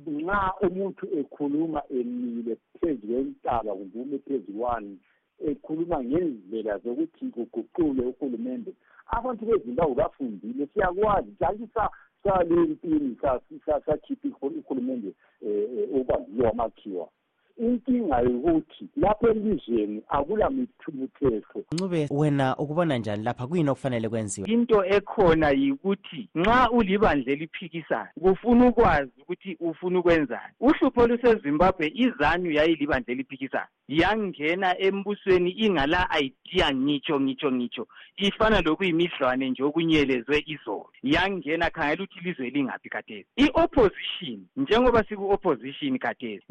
Nxa 0.08 0.54
umuntu 0.67 1.04
ekhuluma 1.19 1.82
emile 1.99 2.58
phezu 2.80 3.08
kwentaba 3.08 3.71
kumbe 3.78 3.99
ume 3.99 4.17
phezu 4.17 4.52
kwani 4.60 4.99
ekhuluma 5.49 6.04
ngendlela 6.04 6.78
zokuthi 6.84 7.25
kuguqule 7.36 8.02
uhulumende 8.12 8.71
abantu 9.17 9.45
bezimbabwe 9.45 9.95
bafundile. 9.95 10.67
Siyakwazi 10.73 11.32
jalisa 11.39 11.89
sale 12.23 12.56
empini 12.56 13.17
sakhipha 13.86 14.47
uhulumende 14.47 15.13
um 15.41 15.99
uba 15.99 16.15
yiwo 16.34 16.49
amakhiwa 16.49 17.08
inkinga 17.60 18.19
yokuthi 18.19 18.89
lapha 18.98 19.30
elizweni 19.30 20.02
akula 20.10 20.50
mithetho. 20.50 21.63
Ncube 21.72 22.08
wena 22.12 22.58
ukubona 22.58 22.98
njani 22.98 23.24
lapha? 23.24 23.48
Kuyini 23.48 23.69
okufanele 23.69 24.10
kwenziwe? 24.10 24.50
Into 24.50 24.86
ekhona 24.86 25.50
yikuthi 25.50 26.30
nxa 26.36 26.72
ulibandla 26.72 27.34
eliphikisayo 27.34 28.08
kufuna 28.22 28.67
ukwazi 28.67 29.12
ukuthi 29.22 29.58
ufuna 29.60 30.00
ukwenzani. 30.00 30.54
Uhlupho 30.60 31.08
lusezimbabwe 31.08 31.91
izanu 31.95 32.52
yayilibandla 32.52 33.13
eliphikisayo 33.13 33.67
yangena 33.88 34.80
embusweni 34.80 35.52
ingala 35.52 36.10
idea 36.19 36.74
ngitsho 36.74 37.19
ngitsho 37.19 37.52
ngitsho. 37.52 37.88
Ifana 38.17 38.62
lokuyimidlwane 38.62 39.50
nje 39.50 39.63
okunyelezwe 39.63 40.43
izolo. 40.45 40.89
Yangena 41.04 41.69
khangela 41.69 42.04
ukuthi 42.04 42.19
ilizwe 42.19 42.50
lingaphi 42.50 42.89
khathesi 42.89 43.28
i-opposition 43.36 44.39
njengoba 44.58 45.04
siku-opposition 45.04 46.00
khathesi 46.00 46.43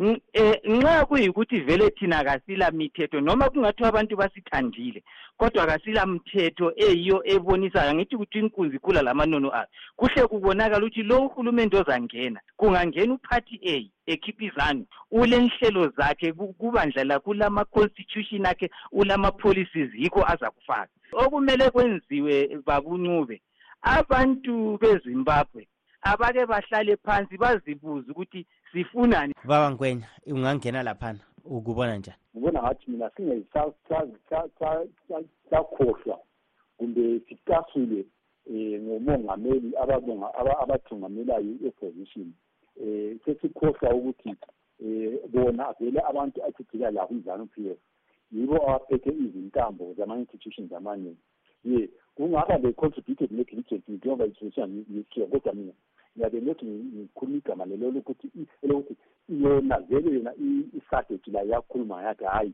nxa 0.65 0.98
kuyikuthi 1.05 1.61
vele 1.61 1.91
thina 1.91 2.25
kasila 2.25 2.71
mithetho 2.71 3.21
noma 3.21 3.51
kungathiwa 3.51 3.89
abantu 3.89 4.17
basithandile 4.17 5.03
kodwa 5.37 5.67
kasila 5.67 6.07
mthetho 6.07 6.73
eyiyo 6.77 7.23
ebonisayo. 7.25 7.95
Ngithi 7.95 8.17
ukuthi 8.17 8.39
inkunzi 8.39 8.77
ikhula 8.77 9.03
lamanono 9.03 9.55
ayo. 9.55 9.67
Kuhle 9.97 10.27
kubonakala 10.27 10.79
ukuthi 10.79 11.03
lo 11.03 11.27
uhulumende 11.27 11.77
ozangena 11.77 12.41
kungangena 12.57 13.15
uphathi 13.15 13.61
a 13.63 13.91
ekhipha 14.07 14.45
izanu 14.45 14.87
ulenhlelo 15.11 15.93
zakhe 15.97 16.33
kubandla 16.33 17.05
lakhe 17.05 17.31
ulama-constitution 17.31 18.47
akhe 18.47 18.71
ulama-policies 18.93 19.91
yikho 19.95 20.25
aza 20.27 20.51
kufaka 20.51 20.89
okumele 21.13 21.71
kwenziwe 21.71 22.59
babuncube 22.67 23.43
abantu 23.83 24.79
bezimbabwe 24.81 25.69
abake 26.03 26.47
bahlale 26.47 26.97
phansi 26.97 27.37
bazibuze 27.37 28.11
ukuthi 28.11 28.47
sifunani 28.73 29.35
baba 29.45 29.71
ngwenya 29.71 30.09
ungangena 30.27 30.83
laphana 30.83 31.21
ukubona 31.45 31.97
njani 31.97 32.19
ngibona 32.37 32.63
ngathi 32.63 32.91
mina 32.91 33.11
singekhohlwa 35.07 36.19
kumbe 36.77 37.21
sicasule 37.29 38.05
um 38.51 38.83
ngomongameli 38.83 39.73
abathungamelayo 40.63 41.51
i-opposition 41.61 42.33
um 42.81 43.19
sesikhohlwa 43.25 43.95
ukuthi 43.95 44.37
um 44.81 45.19
bona 45.33 45.75
vele 45.81 46.01
abantu 46.01 46.45
achithila 46.45 46.91
labo 46.91 47.15
izanu 47.15 47.47
p 47.47 47.71
f 47.71 47.79
yibo 48.33 48.57
abaphethe 48.57 49.11
izintambo 49.11 49.95
zama-institutions 49.97 50.73
amaningi 50.73 51.23
ye 51.65 51.89
kungaba 52.15 52.59
le-contributed 52.59 53.31
negligence 53.33 53.93
njengoba 53.93 54.25
i-institution 54.25 54.85
ngikhiya 54.91 55.27
kodwa 55.27 55.55
mina 55.55 55.73
ngiyabe 56.19 56.41
lokhu 56.41 56.65
ngikhuluma 56.67 57.39
igama 57.39 57.65
lelo 57.65 57.91
lokuthi 57.91 58.27
elokuthi 58.63 59.03
yona 59.29 59.79
vele 59.79 60.15
yona 60.15 60.33
isadeji 60.79 61.31
la 61.31 61.43
yakhuluma 61.43 62.03
yathi 62.03 62.25
hhayi 62.25 62.53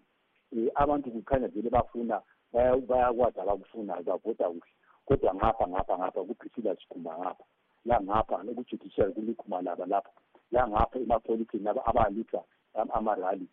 um 0.52 0.68
abantu 0.74 1.10
kukhanya 1.10 1.48
vele 1.48 1.70
bafuna 1.70 2.20
bayakwazi 2.52 3.40
abakufunayo 3.40 4.02
bavota 4.02 4.48
kuhle 4.48 4.72
kodwa 5.06 5.34
ngapha 5.34 5.68
ngapha 5.68 5.98
ngapha 5.98 6.24
kuphisila 6.24 6.76
sikhumba 6.76 7.18
ngapha 7.18 7.44
la 7.84 8.00
ngapha 8.00 8.36
kujudiciary 8.54 9.12
kulikhuma 9.12 9.62
laba 9.62 9.86
lapha 9.86 10.10
la 10.52 10.68
ngapha 10.68 10.98
emapolitini 10.98 11.64
laba 11.64 11.86
abalisa 11.86 12.42
amarali 12.92 13.46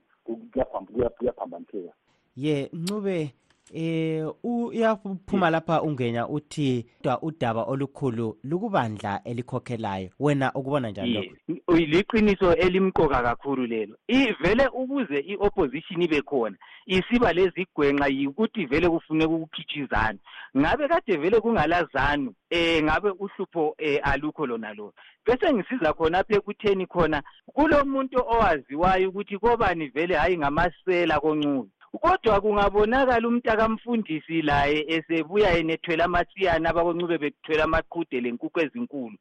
kuyaphambaniseka 1.17 1.93
ye 2.35 2.69
ncube 2.73 3.33
eh 3.73 4.27
uyaphuma 4.43 5.49
lapha 5.49 5.81
ungenya 5.81 6.27
uthi 6.27 6.85
udaba 7.21 7.63
olukhulu 7.63 8.37
lukubandla 8.43 9.21
elikhokhelayo. 9.23 10.09
Wena 10.19 10.51
ukubona 10.53 10.89
njani 10.89 11.13
lokho? 11.13 11.75
liqiniso 11.75 12.55
elimqoka 12.55 13.23
kakhulu 13.23 13.65
lelo. 13.65 13.95
Ivele 14.07 14.67
ukuze 14.67 15.19
i-opposition 15.19 16.01
ibe 16.01 16.21
khona 16.21 16.57
isiba 16.85 17.33
lezigwenxa 17.33 18.07
yikuthi 18.07 18.65
vele 18.65 18.89
kufuneka 18.89 19.33
ukukhitshizana. 19.33 20.19
Ngabe 20.57 20.87
kade 20.87 21.17
vele 21.17 21.39
kungalazanu 21.39 22.33
eh 22.49 22.83
ngabe 22.83 23.09
uhlupho 23.09 23.75
eh 23.77 23.99
alukho 24.03 24.45
lona 24.45 24.73
lo? 24.73 24.93
Bese 25.25 25.53
ngisiza 25.53 25.93
khona 25.93 26.19
apha 26.19 26.35
ekutheni 26.35 26.85
khona 26.87 27.23
kulomuntu 27.53 28.19
owaziwayo 28.19 29.09
ukuthi 29.09 29.37
kobani 29.37 29.87
vele 29.87 30.15
hayi 30.15 30.37
ngamasela 30.37 31.19
koncube 31.19 31.69
kodwa 31.99 32.41
kungabonakala 32.41 33.27
umntakamfundisi 33.27 34.41
laye 34.41 34.85
esebuya 34.87 35.57
enethwele 35.57 36.03
amatsiyana 36.03 36.69
abakoncube 36.69 37.17
bethwele 37.17 37.63
amaqhude 37.63 38.21
lenkukhu 38.21 38.59
ezinkulu. 38.59 39.17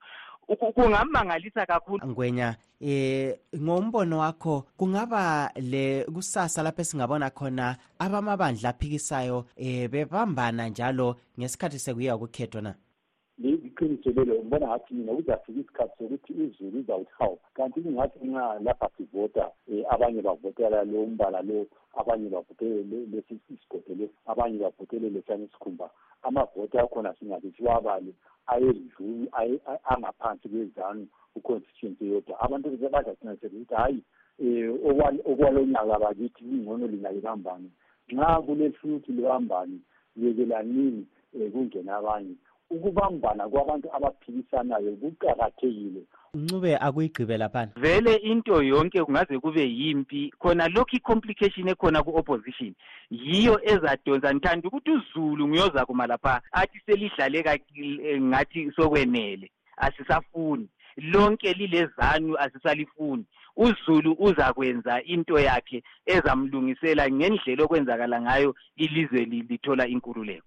Kungamangalisa 0.74 1.66
kakhulu. 1.66 2.06
Ngwenya 2.06 2.56
eh 2.80 3.38
ngombono 3.56 4.18
wakho 4.18 4.66
kungaba 4.76 5.50
le 5.54 6.04
kusasa 6.04 6.62
lapho 6.62 6.82
esingabona 6.82 7.30
khona 7.30 7.76
abamabandla 7.98 8.68
aphikisayo 8.70 9.46
eh 9.56 9.88
bebambana 9.90 10.68
njalo 10.68 11.16
ngesikhathi 11.38 11.78
sekuyiwa 11.78 12.18
kukhethwa 12.18 12.62
na? 12.62 12.74
Liqiniso 13.80 14.10
lelo 14.10 14.34
ngibona 14.34 14.66
ngathi 14.66 14.94
mina 14.94 15.12
kuzafika 15.12 15.60
isikhathi 15.60 15.98
sokuthi 15.98 16.32
izulu 16.32 16.78
izawuthi 16.80 17.12
hawu 17.18 17.38
kanti 17.54 17.80
kungathi 17.80 18.18
nxa 18.28 18.58
lapha 18.64 18.88
sivota 18.96 19.50
um 19.68 19.84
abanye 19.90 20.22
bavotela 20.22 20.84
lo 20.84 21.06
mbala 21.06 21.42
lo 21.42 21.66
abanye 21.96 22.28
bavotele 22.28 22.84
lesi 23.12 23.40
isigodo 23.50 23.94
lesi 23.94 24.14
abanye 24.26 24.58
bavotele 24.58 25.08
lesiyana 25.10 25.44
isikhumba 25.44 25.90
amavoti 26.22 26.78
akhona 26.78 27.14
singabe 27.14 27.52
siwabale 27.56 28.12
ayedluni 28.46 29.28
angaphansi 29.84 30.48
kwezanu 30.48 31.06
ku-constituency 31.34 32.04
yodwa 32.12 32.40
abantu 32.40 32.68
bazagcina 32.92 33.32
ukuthi 33.32 33.74
hhayi 33.74 34.02
um 34.38 35.18
okwalo 35.24 35.64
nyaka 35.64 35.98
bakithi 35.98 36.44
ingcono 36.44 36.86
lina 36.86 37.12
libambani 37.12 37.70
nxa 38.12 38.42
kulehluthi 38.44 39.12
libambani 39.12 39.80
yekelanini 40.16 41.06
um 41.34 41.50
kungena 41.52 41.96
abanye. 41.96 42.36
Ukubambana 42.70 43.48
kwabantu 43.48 43.88
abaphikisanayo 43.96 44.92
kuqakathekile. 44.92 46.02
Ncube 46.34 46.76
akuyigqibe 46.76 47.36
laphana 47.38 47.72
vele 47.76 48.14
into 48.14 48.62
yonke 48.62 49.04
kungaze 49.04 49.38
kube 49.38 49.64
yimpi. 49.68 50.32
Khona 50.38 50.68
lokhu 50.68 50.96
i-complication 50.96 51.68
ekhona 51.68 52.02
ku-opposition 52.02 52.74
yiyo 53.10 53.60
ezadonsa 53.62 54.34
ngithanda 54.34 54.68
ukuthi 54.68 54.90
uzulu 54.90 55.48
nguyoza 55.48 55.86
kuma 55.86 56.06
lapha 56.06 56.42
athi 56.52 56.80
selidlaleka 56.86 57.58
ngathi 58.20 58.72
sokwenele 58.76 59.50
asisafuni. 59.76 60.68
Lonke 60.96 61.52
lilezanu 61.52 62.36
asisalifuni. 62.38 63.24
Uzulu 63.56 64.16
uzakwenza 64.18 65.02
into 65.02 65.38
yakhe 65.38 65.82
ezamlungisela 66.06 67.10
ngendlela 67.10 67.64
okwenzakala 67.64 68.20
ngayo 68.22 68.54
ilizwe 68.76 69.24
lithola 69.24 69.86
inkululeko. 69.86 70.46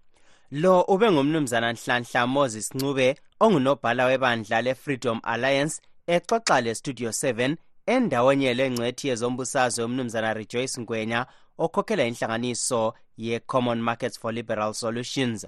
Lo 0.56 0.82
ube 0.82 1.12
ngumnumzana 1.12 1.74
nhlanhla 1.74 2.28
moses 2.28 2.76
ncube 2.76 3.16
ongunobhala 3.40 4.06
webandla 4.06 4.62
le-freedom 4.62 5.20
alliance 5.24 5.82
exoxa 6.08 6.62
le-studio 6.62 7.10
7 7.10 7.56
endaweni 7.86 8.54
lengcwethi 8.54 9.08
yezombusazwe 9.08 9.86
umnumzana 9.86 10.34
rejoyce 10.34 10.82
ngwenya 10.82 11.26
okhokhela 11.58 12.06
inhlanganiso 12.06 12.94
ye-common 13.18 13.82
markets 13.82 14.20
for 14.20 14.34
liberal 14.34 14.74
solutions 14.74 15.48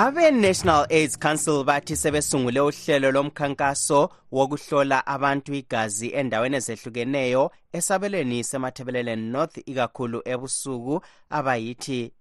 abe-national 0.00 0.86
aids 0.90 1.18
council 1.18 1.64
bathi 1.64 1.96
sebesungule 1.96 2.60
uhlelo 2.60 3.10
lomkhankaso 3.12 4.10
wokuhlola 4.32 5.06
abantu 5.06 5.54
igazi 5.54 6.08
endaweni 6.14 6.56
ezehlukeneyo 6.56 7.50
esabelweni 7.72 8.44
semathebeleleni 8.44 9.30
north 9.30 9.56
ikakhulu 9.66 10.22
ebusuku 10.24 11.00
abayithi 11.30 12.12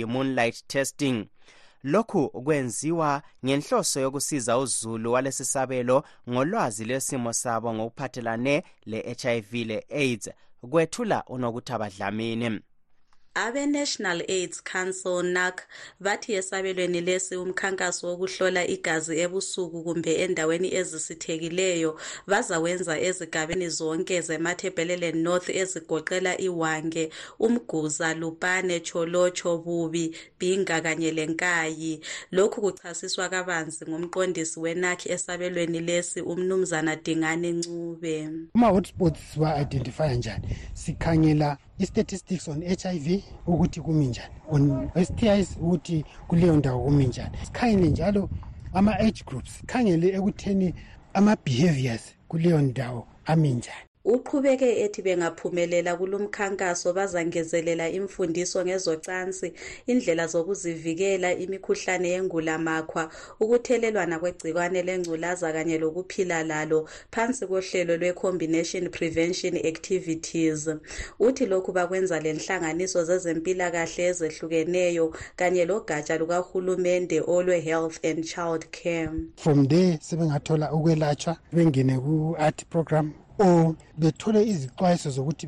yi-moonlight 0.00 0.66
testing. 0.66 1.26
Lokhu 1.84 2.28
kwenziwa 2.28 3.22
ngenhloso 3.44 4.00
yokusiza 4.00 4.58
uzulu 4.58 5.12
walesi 5.12 5.44
sabelo 5.44 6.04
ngolwazi 6.30 6.84
lwesimo 6.84 7.32
sabo 7.32 7.74
ngokuphathelane 7.74 8.64
le-hiv 8.86 9.52
le-aids 9.54 10.30
kwethula 10.70 11.24
unokuthaba 11.26 11.90
dlamini 11.90 12.60
abe-national 13.34 14.22
aids 14.28 14.60
council 14.60 15.22
nac 15.22 15.62
bathi 16.00 16.32
esabelweni 16.34 17.00
lesi 17.00 17.36
umkhankaso 17.36 18.06
wokuhlola 18.08 18.66
igazi 18.66 19.18
ebusuku 19.24 19.82
kumbe 19.84 20.14
endaweni 20.24 20.74
ezisithekileyo 20.74 22.00
bazawenza 22.26 22.94
ezigabeni 23.08 23.68
zonke 23.68 24.20
zemathebhelelen 24.20 25.16
north 25.22 25.48
ezigoqela 25.48 26.40
iwange 26.40 27.10
umguza 27.38 28.14
lupane 28.14 28.80
cholocho 28.80 29.58
bubi 29.58 30.16
binga 30.38 30.80
kanye 30.80 31.10
lenkayi. 31.10 32.00
Lokhu 32.32 32.60
kuchasiswa 32.60 33.28
kabanzi 33.28 33.84
ngumqondisi 33.88 34.60
wenac 34.60 35.06
esabelweni 35.06 35.80
lesi 35.80 36.20
umnumzana 36.20 36.96
dingane 36.96 37.52
ncube. 37.52 38.28
Ama-hotspots 38.54 39.20
siwa-identifya 39.34 40.14
njani? 40.14 40.48
Sikhangela 40.74 41.58
i-statistics 41.78 42.48
on 42.48 42.62
hiv 42.62 43.19
sti 43.20 43.34
ukuthi 43.46 43.80
kumi 43.80 44.06
njani. 44.06 44.34
On 44.50 44.88
stis 45.04 45.56
ukuthi 45.60 46.04
kuleyo 46.28 46.56
ndawo 46.56 46.84
kumi 46.84 47.06
njani. 47.06 47.36
Sikhangele 47.44 47.88
njalo 47.88 48.28
ama-age 48.72 49.22
groups. 49.26 49.62
Khangele 49.66 50.08
ekutheni 50.08 50.74
ama-behaviors 51.14 52.14
kuleyo 52.28 52.62
ndawo 52.62 53.06
ami 53.26 53.50
njani. 53.52 53.89
Uqhubeke 54.04 54.80
ethi 54.84 55.02
bengaphumelela 55.02 55.96
kulomkhankaso 55.96 56.92
bazangezelela 56.94 57.88
imfundiso 57.88 58.64
ngezocansi 58.64 59.52
indlela 59.86 60.26
zokuzivikela 60.26 61.34
imikhuhlane 61.34 62.08
yengulamakhwa 62.14 63.10
ukuthelelwana 63.40 64.18
kwegcikwane 64.18 64.82
lengculaza 64.82 65.52
kanye 65.52 65.78
lokuphila 65.78 66.42
lalo 66.42 66.88
phansi 67.12 67.46
kohlelo 67.46 67.96
lwe-combination 68.00 68.88
prevention 68.88 69.56
activities. 69.56 70.68
Uthi 71.20 71.46
lokhu 71.46 71.72
bakwenza 71.72 72.20
lenhlanganiso 72.20 73.04
zezempilakahle 73.04 74.04
ezehlukeneyo 74.10 75.14
kanye 75.36 75.64
logatsha 75.64 76.16
lukahulumende 76.16 77.20
olwe-health 77.20 77.98
and 78.04 78.24
child 78.24 78.64
care. 78.72 79.12
From 79.36 79.68
there 79.68 79.98
sebengathola 80.00 80.72
ukwelatshwa 80.72 81.36
bengene 81.52 82.00
ku-art 82.00 82.64
program 82.70 83.12
or 83.40 83.74
bethole 83.98 84.40
izixwayiso 84.52 85.10
zokuthi 85.10 85.46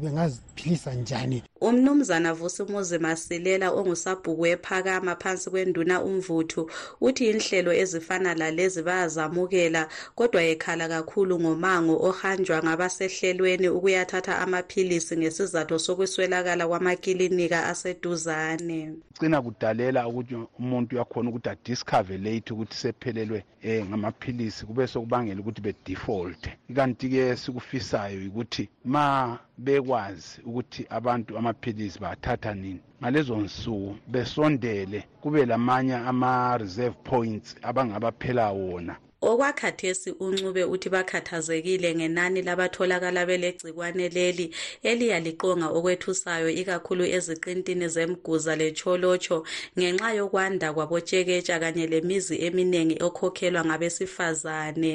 bengaziphilisa 0.52 0.94
njani? 0.94 1.42
Umnumzana 1.60 2.34
vusimuzi 2.34 2.98
masilela 2.98 3.70
ongusabhuku 3.70 4.46
ephakama 4.46 5.16
phansi 5.16 5.50
kwenduna 5.50 6.02
umvuthu 6.02 6.70
uthi 7.00 7.30
inhlelo 7.30 7.72
ezifana 7.72 8.34
lalezi 8.34 8.82
bayazamukela 8.82 9.88
kodwa 10.14 10.42
ekhala 10.42 10.88
kakhulu 10.88 11.40
ngomango 11.40 11.96
ohanjwa 12.08 12.62
ngabasehlelweni 12.62 13.68
ukuyathatha 13.68 14.38
amaphilisi 14.38 15.16
ngesizathu 15.16 15.78
sokuswelakala 15.78 16.66
kwamakilinika 16.66 17.66
aseduzane. 17.66 18.94
Cina 19.20 19.42
kudalela 19.42 20.08
ukuthi 20.08 20.34
umuntu 20.58 20.96
uyakhona 20.96 21.30
ukuthi 21.30 21.48
adiscover 21.48 22.18
late 22.18 22.52
ukuthi 22.52 22.74
sephelelwe 22.74 23.44
um 23.64 23.88
ngamaphilisi 23.88 24.66
kube 24.66 24.86
sokubangela 24.86 25.40
ukuthi 25.40 25.60
bedefault. 25.60 26.48
Ikanti-ke 26.70 27.36
sikufisayo 27.36 28.28
ukuthi 28.28 28.68
ma 28.84 29.38
bekwazi 29.58 30.41
ukuthi 30.46 30.86
abantu 30.90 31.38
amaphilisi 31.38 31.98
bathatha 32.00 32.54
nini. 32.54 32.80
Ngalezo 33.00 33.36
nsuku 33.36 33.96
besondele 34.08 35.04
kube 35.20 35.46
lamanye 35.46 35.94
ama-reserve 35.94 36.96
points 37.04 37.56
abangabaphela 37.62 38.50
wona. 38.52 38.96
Okwakhathesi 39.22 40.10
uncube 40.20 40.64
uthi 40.64 40.88
bakhathazekile 40.88 41.94
ngenani 41.94 42.42
labatholakala 42.42 43.26
belegcikwane 43.26 44.08
leli 44.08 44.46
eliyaliqonga 44.82 45.68
okwethusayo 45.76 46.50
ikakhulu 46.60 47.04
eziqintini 47.16 47.86
zemguza 47.94 48.56
lecholotsho 48.56 49.38
ngenxa 49.78 50.10
yokwanda 50.18 50.68
kwabotsheketsha 50.74 51.60
kanye 51.62 51.86
lemizi 51.86 52.36
eminingi 52.46 52.96
okhokhelwa 53.06 53.64
ngabesifazane. 53.64 54.92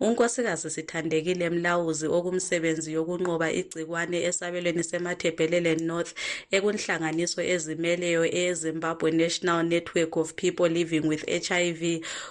Unkosikazi 0.00 0.70
sithandekile 0.70 1.50
mlawuzi 1.50 2.06
okumsebenzi 2.16 2.92
yokunqoba 2.96 3.52
igcikwane 3.52 4.18
esabelweni 4.28 4.82
semathebhelele 4.84 5.74
north 5.88 6.12
ekunhlanganiso 6.56 7.42
ezimeleyo 7.54 8.24
eyezimbabwe 8.24 9.10
national 9.10 9.60
network 9.72 10.16
of 10.16 10.34
people 10.34 10.68
living 10.68 11.04
with 11.10 11.24
hiv 11.26 11.82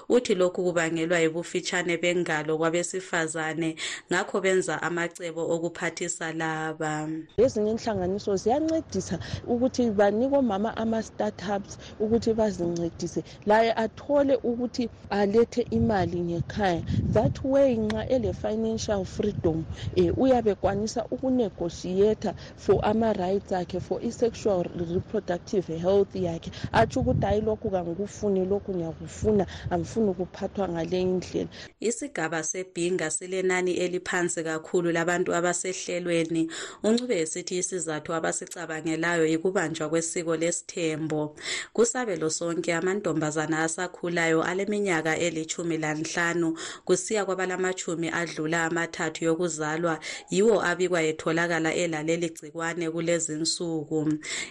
uthi 0.10 0.36
lokhu 0.36 0.63
kubangelwa 0.63 1.27
yibufitshane 1.28 1.98
bengalo 1.98 2.58
kwabesifazane. 2.58 3.76
Ngakho 4.12 4.42
benza 4.42 4.82
amacebo 4.82 5.42
okuphathisa 5.56 6.34
laba. 6.34 7.10
Ezinye 7.38 7.72
inhlanganiso 7.72 8.36
ziyancedisa 8.36 9.20
ukuthi 9.46 9.92
banike 9.92 10.36
omama 10.36 10.78
ama-startups 10.78 11.78
ukuthi 12.00 12.34
bazincedise. 12.34 13.24
Laye 13.46 13.74
athole 13.74 14.36
ukuthi 14.44 14.90
alethe 15.10 15.62
imali 15.72 16.20
ngekhaya. 16.22 16.84
That 17.13 17.44
way 17.44 17.78
nxa 17.78 18.08
ele-financial 18.10 19.06
freedom 19.06 19.66
um 19.98 20.13
uyabe 20.18 20.56
kwanisa 20.56 21.06
ukunegotiata 21.12 22.34
for 22.56 22.80
ama-rights 22.84 23.52
akhe 23.52 23.80
for 23.80 24.00
i-sexual 24.04 24.63
reproductive 24.63 25.68
health 25.68 26.16
yakhe. 26.16 26.52
Atsho 26.74 27.00
ukuthi 27.02 27.26
hayi 27.26 27.42
lokhu 27.42 27.72
kangikufuni 27.72 28.46
lokhu 28.46 28.74
ngiyakufuna 28.76 29.46
angifuni 29.70 30.10
ukuphathwa 30.10 30.70
ngale 30.70 31.06
indlela 31.17 31.49
isigaba 31.80 32.43
sebhinga 32.43 33.12
silenani 33.12 33.73
eliphansi 33.73 34.43
kakhulu 34.43 34.91
labantu 34.91 35.34
abasehlelweni. 35.36 36.49
Uncube 36.84 37.19
esithi 37.21 37.58
isizathu 37.58 38.13
abasicabangelayo 38.13 39.25
yikubanjwa 39.25 39.89
kwesiko 39.89 40.36
lesithembo. 40.36 41.36
Kusabelo 41.73 42.30
sonke 42.30 42.73
amantombazana 42.73 43.63
asakhulayo 43.63 44.43
aleminyaka 44.43 45.17
elithumi 45.17 45.77
lanhlanu 45.77 46.58
kusiya 46.86 47.25
kwabalamatshumi 47.25 48.10
adlula 48.10 48.65
amathathu 48.65 49.25
yokuzalwa 49.25 49.99
yiwo 50.30 50.62
abikwa 50.63 51.01
etholakala 51.03 51.73
elaleli 51.73 52.30
gcikwane 52.30 52.91
kulezinsuku 52.91 53.99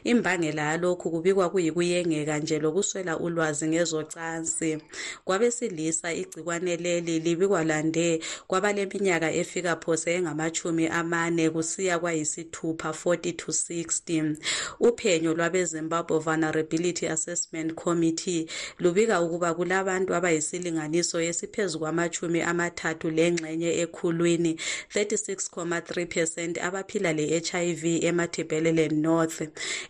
imbangela 0.05 0.63
yalokhu 0.71 1.11
kubikwa 1.11 1.51
kuyikuyengeka 1.51 2.39
nje 2.39 2.59
lokuswela 2.59 3.19
ulwazi 3.19 3.67
ngezocansi. 3.69 4.79
Kwabesilisa 5.25 6.13
igcikwane 6.15 6.56
leli 6.59 7.21
libikwa 7.21 7.65
lande 7.65 8.21
kwabaleminyaka 8.47 9.33
efika 9.33 9.77
phose 9.77 10.15
engamachumi 10.15 10.87
amane 10.87 11.51
kusiya 11.51 11.99
kwayisithupha 11.99 12.89
40 12.89 13.33
to 13.37 13.53
60 13.53 14.37
uphenyo 14.81 15.35
lwabezimbabwe 15.35 16.19
vulnerability 16.19 17.09
assessment 17.09 17.75
committee 17.75 18.47
lubika 18.79 19.21
ukuba 19.21 19.55
kulabantu 19.55 20.15
abayisilinganiso 20.15 21.21
esiphezu 21.21 21.79
kwamachumi 21.79 22.41
amathathu 22.41 23.11
lengxenye 23.11 23.71
ekhulwini 23.83 24.53
36,3 24.95 26.07
percent 26.07 26.59
abaphila 26.59 27.13
le-hiv 27.13 27.85
emathibhelele 28.05 28.89
north. 28.89 29.43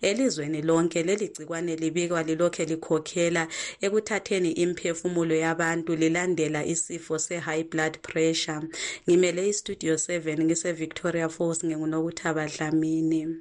Elizweni 0.02 0.62
lonke 0.62 1.02
leli 1.02 1.28
gcikwane 1.28 1.76
libikwa 1.76 2.22
lilokhe 2.22 2.64
likhokhela 2.64 3.48
ekuthatheni 3.80 4.50
imphefumulo 4.52 5.34
yabantu 5.34 5.96
lilandela 5.96 6.55
isifo 6.64 7.18
se-high 7.18 7.64
blood 7.64 7.98
pressure. 8.02 8.60
Ngimele 9.08 9.48
istudio 9.48 9.94
7 9.94 10.44
ngise-victoria 10.44 11.28
falls 11.28 11.64
ngingunokuthaba 11.64 12.46
dlamini 12.46 13.36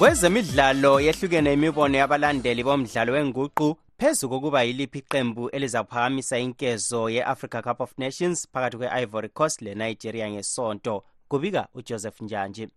kwezemidlalo 0.00 1.00
yehlukene 1.00 1.52
imibono 1.52 1.98
yabalandeli 1.98 2.62
bomdlalo 2.64 3.12
wenguqu 3.12 3.76
phezu 3.98 4.28
kokuba 4.28 4.62
yiliphi 4.62 4.98
iqembu 4.98 5.50
elizaphakamisa 5.50 6.38
inkezo 6.38 7.10
ye-africa 7.10 7.62
cup 7.62 7.80
of 7.80 7.92
nations 7.98 8.48
phakathi 8.52 8.76
kwe-ivory 8.76 9.28
coast 9.28 9.62
le-nigeria 9.62 10.30
ngesonto 10.30 11.04
kubika 11.28 11.68
ujoseph 11.74 12.20
njanji 12.20 12.68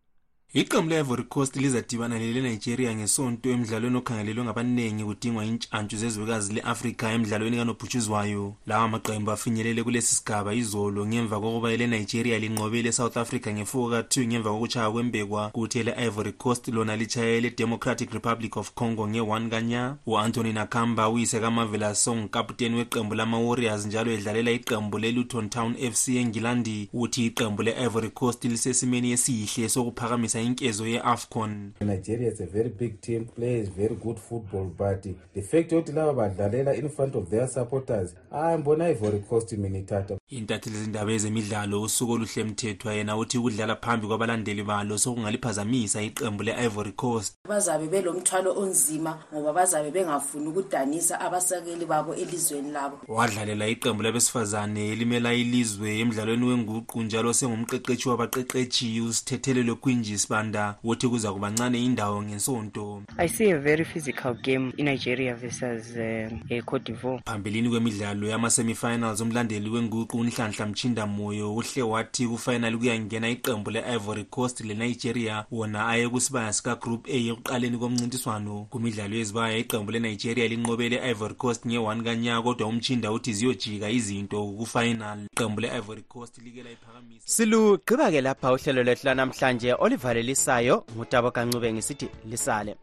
iqembu 0.56 0.90
le-ivory 0.90 1.24
coast 1.24 1.56
lizadibana 1.56 2.20
lele-nigeria 2.20 2.96
ngesonto 2.96 3.50
emdlalweni 3.50 3.98
okhangelelwe 3.98 4.44
ngabaningi 4.44 5.04
kudingwa 5.04 5.46
intshantshu 5.46 5.98
zezwekazi 5.98 6.54
le-afrika 6.54 7.12
emdlalweni 7.12 7.58
kanobhutshuzwayo. 7.58 8.54
Lawa 8.68 8.88
maqembu 8.88 9.32
afinyelele 9.32 9.84
kulesi 9.84 10.16
sigaba 10.16 10.54
izolo 10.54 11.08
ngemva 11.08 11.40
kokuba 11.40 11.72
ele-nigeria 11.72 12.40
linqobele 12.40 12.92
south 12.92 13.18
africa 13.18 13.48
ngefuko 13.48 13.90
ka-2 13.90 14.28
ngemva 14.28 14.52
kokuchaya 14.52 14.92
kwembekwa 14.92 15.50
kuthi 15.50 15.80
ele-ivory 15.80 16.32
coast 16.32 16.68
lona 16.68 16.96
lichaye 16.96 17.38
ele-democratic 17.38 18.14
republic 18.14 18.58
of 18.58 18.72
congo 18.74 19.08
nge-1 19.08 19.50
kanya 19.50 19.96
u-anthony 20.06 20.54
nakamba 20.54 21.10
uyise 21.10 21.40
kamavela 21.40 21.96
song 21.96 22.30
kaputeni 22.30 22.76
weqembu 22.76 23.16
lama-warriors 23.16 23.86
njalo 23.86 24.12
edlalela 24.12 24.52
iqembu 24.52 24.98
le-luton 24.98 25.50
town 25.50 25.74
fc 25.92 26.08
engilandi 26.08 26.90
uthi 26.94 27.26
iqembu 27.26 27.64
le-ivory 27.64 28.10
coast 28.10 28.46
lisesimeni 28.46 29.12
esihle 29.12 29.70
sokuphakamisa 29.70 30.43
inkezo 30.44 30.88
ye-afcon. 30.88 31.72
Nigeria 31.82 32.32
is 32.32 32.42
a 32.42 32.46
very 32.46 32.70
big 32.70 33.02
team 33.02 33.26
plays 33.26 33.70
very 33.70 33.96
good 33.96 34.20
football 34.20 34.66
but 34.78 35.04
the 35.34 35.42
fact 35.42 35.72
yokuthi 35.72 35.92
laba 35.92 36.14
badlalela 36.14 36.74
in 36.76 36.90
front 36.90 37.16
of 37.16 37.30
their 37.30 37.48
supporters 37.48 38.16
hayi 38.32 38.58
mbona 38.58 38.86
ivory 38.90 39.20
coast 39.20 39.52
mina 39.52 39.80
ithatha. 39.80 40.18
Intatheli 40.30 40.78
zindaba 40.78 41.12
ezemidlalo 41.12 41.82
usuku 41.82 42.12
oluhle 42.12 42.44
mthethwa 42.44 42.94
yena 42.94 43.18
uthi 43.18 43.38
ukudlala 43.38 43.76
phambi 43.76 44.08
kwabalandeli 44.08 44.64
balo 44.64 44.98
sokungaliphazamisa 44.98 46.02
iqembu 46.02 46.44
le-ivory 46.44 46.92
coast. 46.92 47.34
Bazabe 47.50 47.88
belomthwalo 47.88 48.60
onzima 48.60 49.24
ngoba 49.34 49.54
bazabe 49.54 49.92
bengafuni 49.92 50.48
ukudanisa 50.48 51.20
abasakeli 51.20 51.86
babo 51.86 52.16
elizweni 52.16 52.72
labo. 52.72 53.00
Wadlalela 53.08 53.68
iqembu 53.68 54.04
labesifazane 54.04 54.92
elimela 54.92 55.34
ilizwe 55.34 56.00
emdlalweni 56.00 56.46
wenguqu 56.46 57.04
njalo 57.04 57.34
sengumqeqetshi 57.34 58.10
wabaqeqetshi. 58.10 59.02
Usithethelelo 59.02 59.76
quinges 59.76 60.30
sibanda 60.34 60.76
wothi 60.84 61.08
kuza 61.08 61.34
kuba 61.34 61.50
ncane 61.50 61.86
indawo 61.86 62.24
ngensonto. 62.24 63.04
I 63.18 63.28
see 63.28 63.52
a 63.52 63.60
very 63.60 63.86
physical 63.86 64.34
game 64.34 64.74
in 64.78 64.86
Nigeria 64.86 65.36
versus 65.36 65.96
uh, 65.96 66.62
Cote 66.66 66.92
d'Ivoire. 66.92 67.22
phambilini 67.26 67.70
kwemidlalo 67.70 68.28
yama-semifinals 68.28 69.22
umlandeli 69.22 69.70
wenguqu 69.70 70.18
unhlanhla 70.18 70.66
mchinda 70.66 71.08
moyo 71.08 71.56
uhle 71.56 71.82
wathi 71.82 72.28
kufinali 72.28 72.78
kuyangena 72.78 73.30
iqembu 73.30 73.72
le-ivory 73.72 74.24
coast 74.24 74.62
lenigeria. 74.62 75.46
Wona 75.52 75.88
aye 75.88 76.10
kusibaya 76.10 76.54
sikagroup 76.54 77.08
a 77.08 77.18
ekuqaleni 77.18 77.78
komncintiswano. 77.78 78.68
Kumidlalo 78.70 79.16
yezibaya 79.16 79.58
iqembu 79.58 79.92
lenigeria 79.92 80.48
linqobele 80.48 80.96
i-ivory 80.96 81.36
coast 81.36 81.66
nge-1 81.66 82.04
kanyaka 82.04 82.42
kodwa 82.42 82.68
umchinda 82.68 83.12
uthi 83.12 83.34
ziyojika 83.34 83.90
izinto 83.90 84.46
kufinal. 84.46 85.20
Iqembu 85.34 85.62
le-ivory 85.62 86.02
coast 86.02 86.38
like 86.38 86.64
layiphakamisa 86.64 87.28
silugqiba 87.28 88.12
ke 88.12 88.22
lapha 88.22 88.54
uhlelo 88.54 88.84
lwethu 88.84 89.08
lanamhlanje 89.08 89.74
olivalelisayo 90.24 90.84
ngutabo 90.96 91.32
kancube 91.32 91.74
ngisithi 91.74 92.10
lisale 92.26 92.76